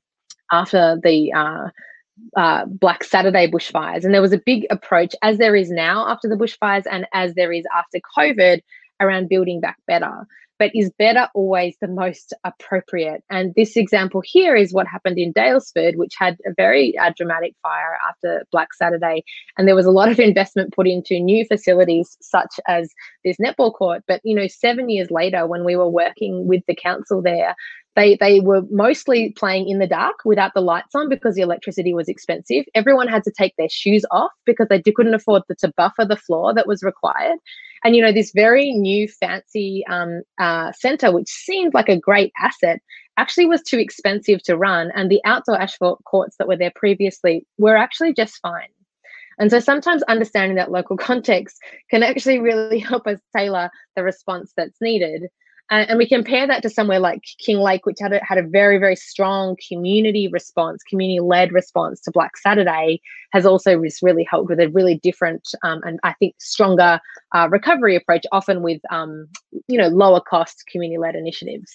after 0.51 0.99
the 1.03 1.33
uh, 1.35 1.69
uh, 2.37 2.65
Black 2.67 3.05
Saturday 3.05 3.51
bushfires. 3.51 4.05
And 4.05 4.15
there 4.15 4.23
was 4.23 4.33
a 4.33 4.43
big 4.45 4.67
approach, 4.71 5.15
as 5.23 5.39
there 5.39 5.57
is 5.57 5.71
now 5.71 6.09
after 6.09 6.29
the 6.29 6.37
bushfires 6.37 6.85
and 6.91 7.07
as 7.13 7.35
there 7.35 7.53
is 7.53 7.65
after 7.75 7.99
COVID, 8.17 8.61
around 9.01 9.29
building 9.29 9.61
back 9.61 9.79
better. 9.87 10.27
But 10.59 10.73
is 10.75 10.91
better 10.99 11.29
always 11.35 11.77
the 11.81 11.87
most 11.87 12.35
appropriate? 12.43 13.23
And 13.31 13.55
this 13.55 13.77
example 13.77 14.21
here 14.25 14.57
is 14.57 14.73
what 14.73 14.89
happened 14.89 15.17
in 15.17 15.33
Daylesford, 15.33 15.95
which 15.95 16.15
had 16.19 16.37
a 16.45 16.53
very 16.57 16.99
uh, 16.99 17.13
dramatic 17.17 17.55
fire 17.63 17.97
after 18.09 18.45
Black 18.51 18.75
Saturday. 18.75 19.23
And 19.57 19.69
there 19.69 19.77
was 19.77 19.87
a 19.87 19.93
lot 19.93 20.11
of 20.11 20.19
investment 20.19 20.75
put 20.75 20.89
into 20.89 21.21
new 21.21 21.45
facilities, 21.45 22.17
such 22.21 22.59
as 22.67 22.93
this 23.25 23.37
netball 23.37 23.73
court. 23.73 24.03
But, 24.09 24.21
you 24.25 24.35
know, 24.35 24.49
seven 24.49 24.91
years 24.91 25.13
later, 25.13 25.47
when 25.47 25.65
we 25.65 25.77
were 25.77 25.89
working 25.89 26.49
with 26.49 26.63
the 26.67 26.75
council 26.75 27.23
there, 27.23 27.55
they 27.99 28.17
they 28.17 28.41
were 28.41 28.63
mostly 28.71 29.33
playing 29.33 29.69
in 29.69 29.81
the 29.81 29.87
dark 29.87 30.15
without 30.25 30.55
the 30.55 30.61
lights 30.61 30.95
on 30.95 31.09
because 31.09 31.35
the 31.35 31.43
electricity 31.43 31.93
was 31.93 32.09
expensive. 32.09 32.65
Everyone 32.75 33.09
had 33.09 33.25
to 33.25 33.33
take 33.37 33.55
their 33.59 33.69
shoes 33.69 34.05
off 34.13 34.31
because 34.47 34.69
they 34.69 34.81
couldn't 34.81 35.15
afford 35.15 35.43
the, 35.49 35.57
to 35.57 35.73
buffer 35.77 36.05
the 36.05 36.17
floor 36.17 36.55
that 36.55 36.69
was 36.69 36.83
required. 36.83 37.39
And 37.85 37.97
you 37.97 38.03
know 38.03 38.13
this 38.13 38.33
very 38.33 38.73
new 38.73 39.09
fancy 39.09 39.85
um, 39.91 40.23
uh, 40.39 40.73
center, 40.73 41.13
which 41.13 41.29
seemed 41.29 41.75
like 41.75 41.89
a 41.89 41.99
great 41.99 42.33
asset, 42.39 42.81
actually 43.17 43.47
was 43.47 43.63
too 43.63 43.79
expensive 43.79 44.43
to 44.45 44.57
run. 44.57 44.93
And 44.95 45.11
the 45.11 45.21
outdoor 45.25 45.61
asphalt 45.61 46.03
courts 46.05 46.37
that 46.39 46.47
were 46.47 46.57
there 46.57 46.73
previously 46.75 47.47
were 47.59 47.77
actually 47.77 48.15
just 48.15 48.39
fine. 48.41 48.69
And 49.41 49.51
so 49.51 49.59
sometimes 49.59 50.03
understanding 50.05 50.57
that 50.57 50.71
local 50.71 50.97
context 51.11 51.59
can 51.91 52.03
actually 52.05 52.39
really 52.39 52.79
help 52.79 53.09
us 53.09 53.19
tailor 53.37 53.71
the 53.97 54.05
response 54.05 54.53
that's 54.57 54.81
needed. 54.81 55.25
Uh, 55.71 55.85
and 55.89 55.99
we 55.99 56.09
compare 56.09 56.47
that 56.47 56.63
to 56.63 56.71
somewhere 56.71 56.99
like 56.99 57.23
Kinglake, 57.47 57.81
which 57.85 57.99
had 58.01 58.13
a, 58.15 58.25
had 58.25 58.39
a 58.39 58.43
very, 58.43 58.79
very 58.79 58.97
strong 58.97 59.57
community 59.69 60.29
response, 60.29 60.83
community 60.83 61.21
led 61.21 61.53
response 61.53 62.01
to 62.01 62.11
Black 62.11 62.37
Saturday, 62.39 63.01
has 63.33 63.45
also 63.45 63.79
really 64.03 64.25
helped 64.25 64.49
with 64.49 64.61
a 64.61 64.69
really 64.71 64.99
different 65.03 65.47
um, 65.63 65.81
and 65.85 66.01
I 66.03 66.15
think 66.15 66.35
stronger 66.39 67.01
uh, 67.35 67.49
recovery 67.51 67.97
approach, 67.97 68.25
often 68.33 68.63
with 68.63 68.81
um, 68.91 69.29
you 69.69 69.77
know 69.77 69.89
lower 69.89 70.21
cost 70.21 70.65
community 70.71 70.99
led 70.99 71.15
initiatives. 71.15 71.71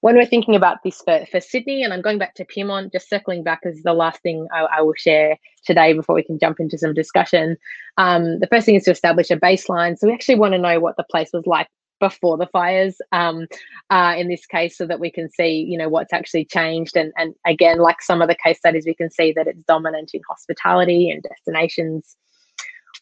When 0.00 0.16
we're 0.16 0.26
thinking 0.26 0.54
about 0.54 0.82
this 0.84 1.00
for, 1.02 1.24
for 1.30 1.40
Sydney, 1.40 1.82
and 1.82 1.92
I'm 1.92 2.02
going 2.02 2.18
back 2.18 2.34
to 2.34 2.44
Pyrmont, 2.44 2.92
just 2.92 3.08
circling 3.08 3.42
back 3.42 3.60
as 3.64 3.80
the 3.82 3.94
last 3.94 4.20
thing 4.20 4.46
I, 4.52 4.66
I, 4.78 4.82
will 4.82 4.94
share 4.94 5.38
today 5.64 5.94
before 5.94 6.14
we 6.14 6.22
can 6.22 6.38
jump 6.38 6.60
into 6.60 6.76
some 6.76 6.92
discussion. 6.92 7.56
Um, 7.96 8.38
the 8.40 8.46
first 8.46 8.66
thing 8.66 8.74
is 8.74 8.84
to 8.84 8.90
establish 8.90 9.30
a 9.30 9.36
baseline. 9.36 9.96
So 9.98 10.06
we 10.06 10.12
actually 10.12 10.34
want 10.34 10.52
to 10.52 10.58
know 10.58 10.78
what 10.78 10.98
the 10.98 11.04
place 11.04 11.30
was 11.32 11.46
like 11.46 11.68
before 12.08 12.36
the 12.36 12.46
fires 12.46 12.96
um, 13.12 13.46
uh, 13.90 14.14
in 14.16 14.28
this 14.28 14.44
case 14.46 14.76
so 14.76 14.86
that 14.86 15.00
we 15.00 15.10
can 15.10 15.30
see 15.30 15.52
you 15.70 15.78
know 15.78 15.88
what's 15.88 16.12
actually 16.12 16.44
changed. 16.44 16.96
And 16.96 17.12
and 17.16 17.34
again 17.46 17.78
like 17.78 18.02
some 18.02 18.20
of 18.22 18.28
the 18.28 18.36
case 18.44 18.58
studies 18.58 18.84
we 18.86 18.94
can 18.94 19.10
see 19.10 19.32
that 19.32 19.46
it's 19.46 19.64
dominant 19.66 20.10
in 20.12 20.20
hospitality 20.28 21.10
and 21.10 21.22
destinations. 21.22 22.16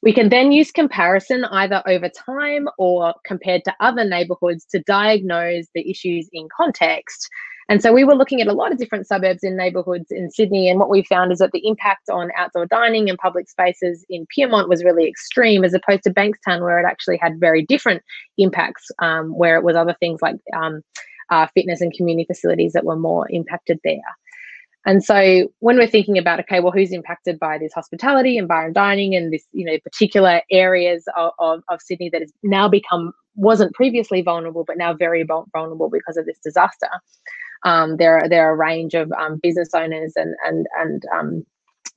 We 0.02 0.12
can 0.12 0.30
then 0.30 0.50
use 0.50 0.72
comparison 0.72 1.44
either 1.44 1.80
over 1.86 2.08
time 2.08 2.66
or 2.76 3.14
compared 3.24 3.62
to 3.64 3.74
other 3.78 4.04
neighborhoods 4.04 4.64
to 4.72 4.80
diagnose 4.80 5.66
the 5.74 5.88
issues 5.88 6.28
in 6.32 6.48
context 6.56 7.28
and 7.68 7.82
so 7.82 7.92
we 7.92 8.04
were 8.04 8.14
looking 8.14 8.40
at 8.40 8.48
a 8.48 8.52
lot 8.52 8.72
of 8.72 8.78
different 8.78 9.06
suburbs 9.06 9.42
and 9.42 9.56
neighbourhoods 9.56 10.10
in 10.10 10.30
Sydney, 10.30 10.68
and 10.68 10.78
what 10.78 10.90
we 10.90 11.02
found 11.02 11.32
is 11.32 11.38
that 11.38 11.52
the 11.52 11.66
impact 11.66 12.08
on 12.10 12.30
outdoor 12.36 12.66
dining 12.66 13.08
and 13.08 13.18
public 13.18 13.48
spaces 13.48 14.04
in 14.08 14.26
Pyrmont 14.36 14.68
was 14.68 14.84
really 14.84 15.06
extreme, 15.06 15.64
as 15.64 15.74
opposed 15.74 16.02
to 16.04 16.10
Bankstown, 16.10 16.60
where 16.60 16.78
it 16.78 16.86
actually 16.86 17.18
had 17.18 17.40
very 17.40 17.64
different 17.64 18.02
impacts, 18.38 18.90
um, 19.00 19.36
where 19.36 19.56
it 19.56 19.64
was 19.64 19.76
other 19.76 19.96
things 20.00 20.20
like 20.22 20.36
um, 20.56 20.82
uh, 21.30 21.46
fitness 21.54 21.80
and 21.80 21.92
community 21.92 22.26
facilities 22.26 22.72
that 22.72 22.84
were 22.84 22.96
more 22.96 23.26
impacted 23.30 23.78
there. 23.84 24.00
And 24.84 25.04
so 25.04 25.48
when 25.60 25.76
we're 25.76 25.86
thinking 25.86 26.18
about, 26.18 26.40
okay, 26.40 26.58
well, 26.58 26.72
who's 26.72 26.92
impacted 26.92 27.38
by 27.38 27.56
this 27.56 27.72
hospitality 27.72 28.36
and 28.36 28.48
bar 28.48 28.66
and 28.66 28.74
dining 28.74 29.14
and 29.14 29.32
this, 29.32 29.44
you 29.52 29.64
know, 29.64 29.78
particular 29.84 30.42
areas 30.50 31.04
of, 31.16 31.30
of, 31.38 31.62
of 31.68 31.80
Sydney 31.80 32.10
that 32.10 32.20
has 32.20 32.32
now 32.42 32.68
become, 32.68 33.12
wasn't 33.36 33.74
previously 33.74 34.22
vulnerable, 34.22 34.64
but 34.66 34.76
now 34.76 34.92
very 34.92 35.24
vulnerable 35.52 35.88
because 35.88 36.16
of 36.16 36.26
this 36.26 36.38
disaster. 36.42 36.88
Um, 37.64 37.96
there 37.96 38.18
are 38.18 38.28
there 38.28 38.48
are 38.48 38.54
a 38.54 38.56
range 38.56 38.94
of 38.94 39.12
um, 39.12 39.38
business 39.42 39.70
owners 39.74 40.12
and 40.16 40.34
and 40.44 40.66
and 40.78 41.02
um, 41.14 41.46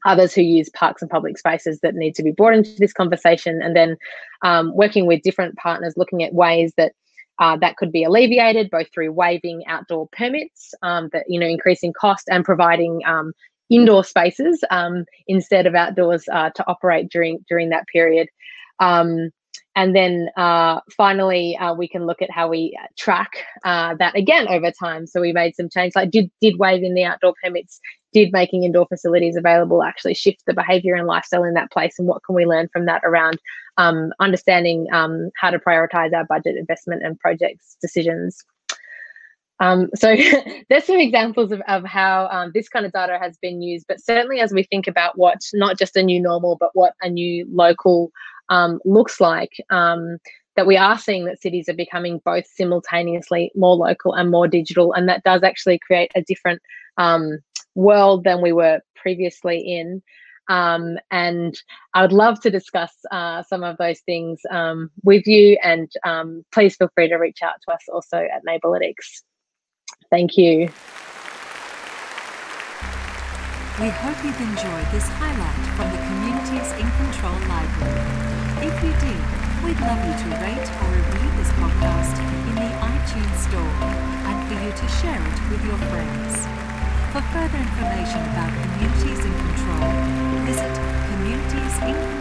others 0.05 0.33
who 0.33 0.41
use 0.41 0.69
parks 0.69 1.01
and 1.01 1.09
public 1.09 1.37
spaces 1.37 1.79
that 1.81 1.95
need 1.95 2.15
to 2.15 2.23
be 2.23 2.31
brought 2.31 2.53
into 2.53 2.75
this 2.77 2.93
conversation, 2.93 3.61
and 3.61 3.75
then 3.75 3.97
um, 4.43 4.75
working 4.75 5.05
with 5.05 5.21
different 5.23 5.55
partners, 5.57 5.93
looking 5.97 6.23
at 6.23 6.33
ways 6.33 6.73
that. 6.77 6.93
Uh, 7.37 7.57
that 7.57 7.75
could 7.75 7.91
be 7.91 8.05
alleviated 8.05 8.69
both 8.69 8.87
through 8.93 9.11
waiving 9.11 9.61
outdoor 9.67 10.07
permits 10.13 10.73
um, 10.83 11.09
that 11.11 11.25
you 11.27 11.37
know 11.37 11.45
increasing 11.45 11.91
cost 11.91 12.29
and 12.31 12.45
providing 12.45 13.01
um, 13.05 13.33
indoor 13.69 14.03
spaces 14.03 14.63
um, 14.71 15.03
instead 15.27 15.65
of 15.67 15.75
outdoors 15.75 16.23
uh, 16.31 16.49
to 16.51 16.63
operate 16.67 17.09
during 17.09 17.43
during 17.49 17.69
that 17.69 17.85
period. 17.87 18.29
Um, 18.79 19.31
and 19.75 19.95
then 19.95 20.29
uh, 20.37 20.79
finally, 20.95 21.57
uh, 21.57 21.73
we 21.73 21.87
can 21.87 22.05
look 22.05 22.21
at 22.21 22.31
how 22.31 22.47
we 22.47 22.77
track 22.97 23.31
uh, 23.63 23.95
that 23.95 24.15
again 24.15 24.47
over 24.47 24.71
time. 24.71 25.05
So 25.05 25.21
we 25.21 25.33
made 25.33 25.55
some 25.55 25.69
changes, 25.69 25.95
like 25.95 26.11
did 26.11 26.31
did 26.41 26.57
waiving 26.57 26.93
the 26.93 27.03
outdoor 27.03 27.33
permits, 27.43 27.79
did 28.13 28.31
making 28.31 28.63
indoor 28.63 28.87
facilities 28.87 29.35
available 29.35 29.83
actually 29.83 30.13
shift 30.13 30.43
the 30.47 30.53
behaviour 30.53 30.95
and 30.95 31.07
lifestyle 31.07 31.43
in 31.43 31.53
that 31.55 31.71
place, 31.71 31.95
and 31.99 32.07
what 32.07 32.23
can 32.23 32.35
we 32.35 32.45
learn 32.45 32.69
from 32.71 32.85
that 32.85 33.01
around 33.03 33.39
um, 33.77 34.13
understanding 34.19 34.87
um, 34.93 35.29
how 35.35 35.49
to 35.49 35.59
prioritise 35.59 36.13
our 36.13 36.25
budget 36.25 36.55
investment 36.55 37.03
and 37.03 37.19
projects 37.19 37.75
decisions. 37.81 38.43
Um, 39.59 39.89
so 39.95 40.15
there's 40.69 40.85
some 40.85 40.99
examples 40.99 41.51
of, 41.51 41.61
of 41.67 41.83
how 41.85 42.27
um, 42.27 42.51
this 42.53 42.69
kind 42.69 42.85
of 42.85 42.91
data 42.91 43.17
has 43.21 43.37
been 43.37 43.61
used, 43.61 43.85
but 43.87 44.03
certainly 44.03 44.39
as 44.39 44.53
we 44.53 44.63
think 44.63 44.87
about 44.87 45.17
what 45.17 45.39
not 45.53 45.77
just 45.77 45.95
a 45.95 46.03
new 46.03 46.21
normal, 46.21 46.57
but 46.59 46.71
what 46.73 46.93
a 47.01 47.09
new 47.09 47.47
local 47.51 48.11
um, 48.49 48.79
looks 48.85 49.19
like. 49.19 49.51
Um, 49.69 50.17
that 50.55 50.67
we 50.67 50.77
are 50.77 50.97
seeing 50.97 51.25
that 51.25 51.41
cities 51.41 51.67
are 51.67 51.75
becoming 51.75 52.21
both 52.23 52.45
simultaneously 52.47 53.51
more 53.55 53.75
local 53.75 54.13
and 54.13 54.31
more 54.31 54.47
digital, 54.47 54.93
and 54.93 55.09
that 55.09 55.23
does 55.23 55.43
actually 55.43 55.79
create 55.79 56.11
a 56.15 56.21
different 56.21 56.61
um, 56.97 57.39
world 57.75 58.23
than 58.23 58.41
we 58.41 58.53
were 58.53 58.79
previously 58.95 59.59
in. 59.59 60.01
Um, 60.47 60.97
and 61.11 61.59
I 61.93 62.01
would 62.01 62.13
love 62.13 62.39
to 62.41 62.51
discuss 62.51 62.93
uh, 63.11 63.43
some 63.43 63.63
of 63.63 63.77
those 63.77 63.99
things 64.01 64.41
um, 64.51 64.91
with 65.03 65.25
you. 65.25 65.57
And 65.63 65.91
um, 66.05 66.45
please 66.53 66.75
feel 66.75 66.89
free 66.93 67.09
to 67.09 67.15
reach 67.15 67.39
out 67.43 67.55
to 67.67 67.73
us 67.73 67.81
also 67.91 68.17
at 68.17 68.45
Neighbourlytics. 68.47 69.23
Thank 70.09 70.37
you. 70.37 70.69
We 73.75 73.89
hope 73.91 74.15
you've 74.23 74.39
enjoyed 74.39 74.87
this 74.95 75.03
highlight 75.19 75.65
from 75.75 75.91
the 75.91 75.99
Communities 75.99 76.71
in 76.79 76.87
Control 76.95 77.35
Library. 77.51 78.07
If 78.63 78.75
you 78.79 78.95
did, 79.03 79.21
we'd 79.67 79.79
love 79.83 79.99
you 79.99 80.15
to 80.15 80.27
rate 80.39 80.69
or 80.79 80.87
review 80.95 81.27
this 81.35 81.51
podcast 81.59 82.15
in 82.47 82.55
the 82.55 82.71
iTunes 82.79 83.35
Store 83.43 83.75
and 84.31 84.37
for 84.47 84.55
you 84.63 84.71
to 84.71 84.87
share 85.03 85.19
it 85.19 85.39
with 85.51 85.59
your 85.65 85.77
friends. 85.91 86.47
For 87.11 87.19
further 87.35 87.59
information 87.59 88.23
about 88.31 88.55
Communities 88.55 89.25
in 89.25 89.33
Control, 89.43 89.91
visit 90.47 90.71
communitiesincontrol.org. 91.11 92.14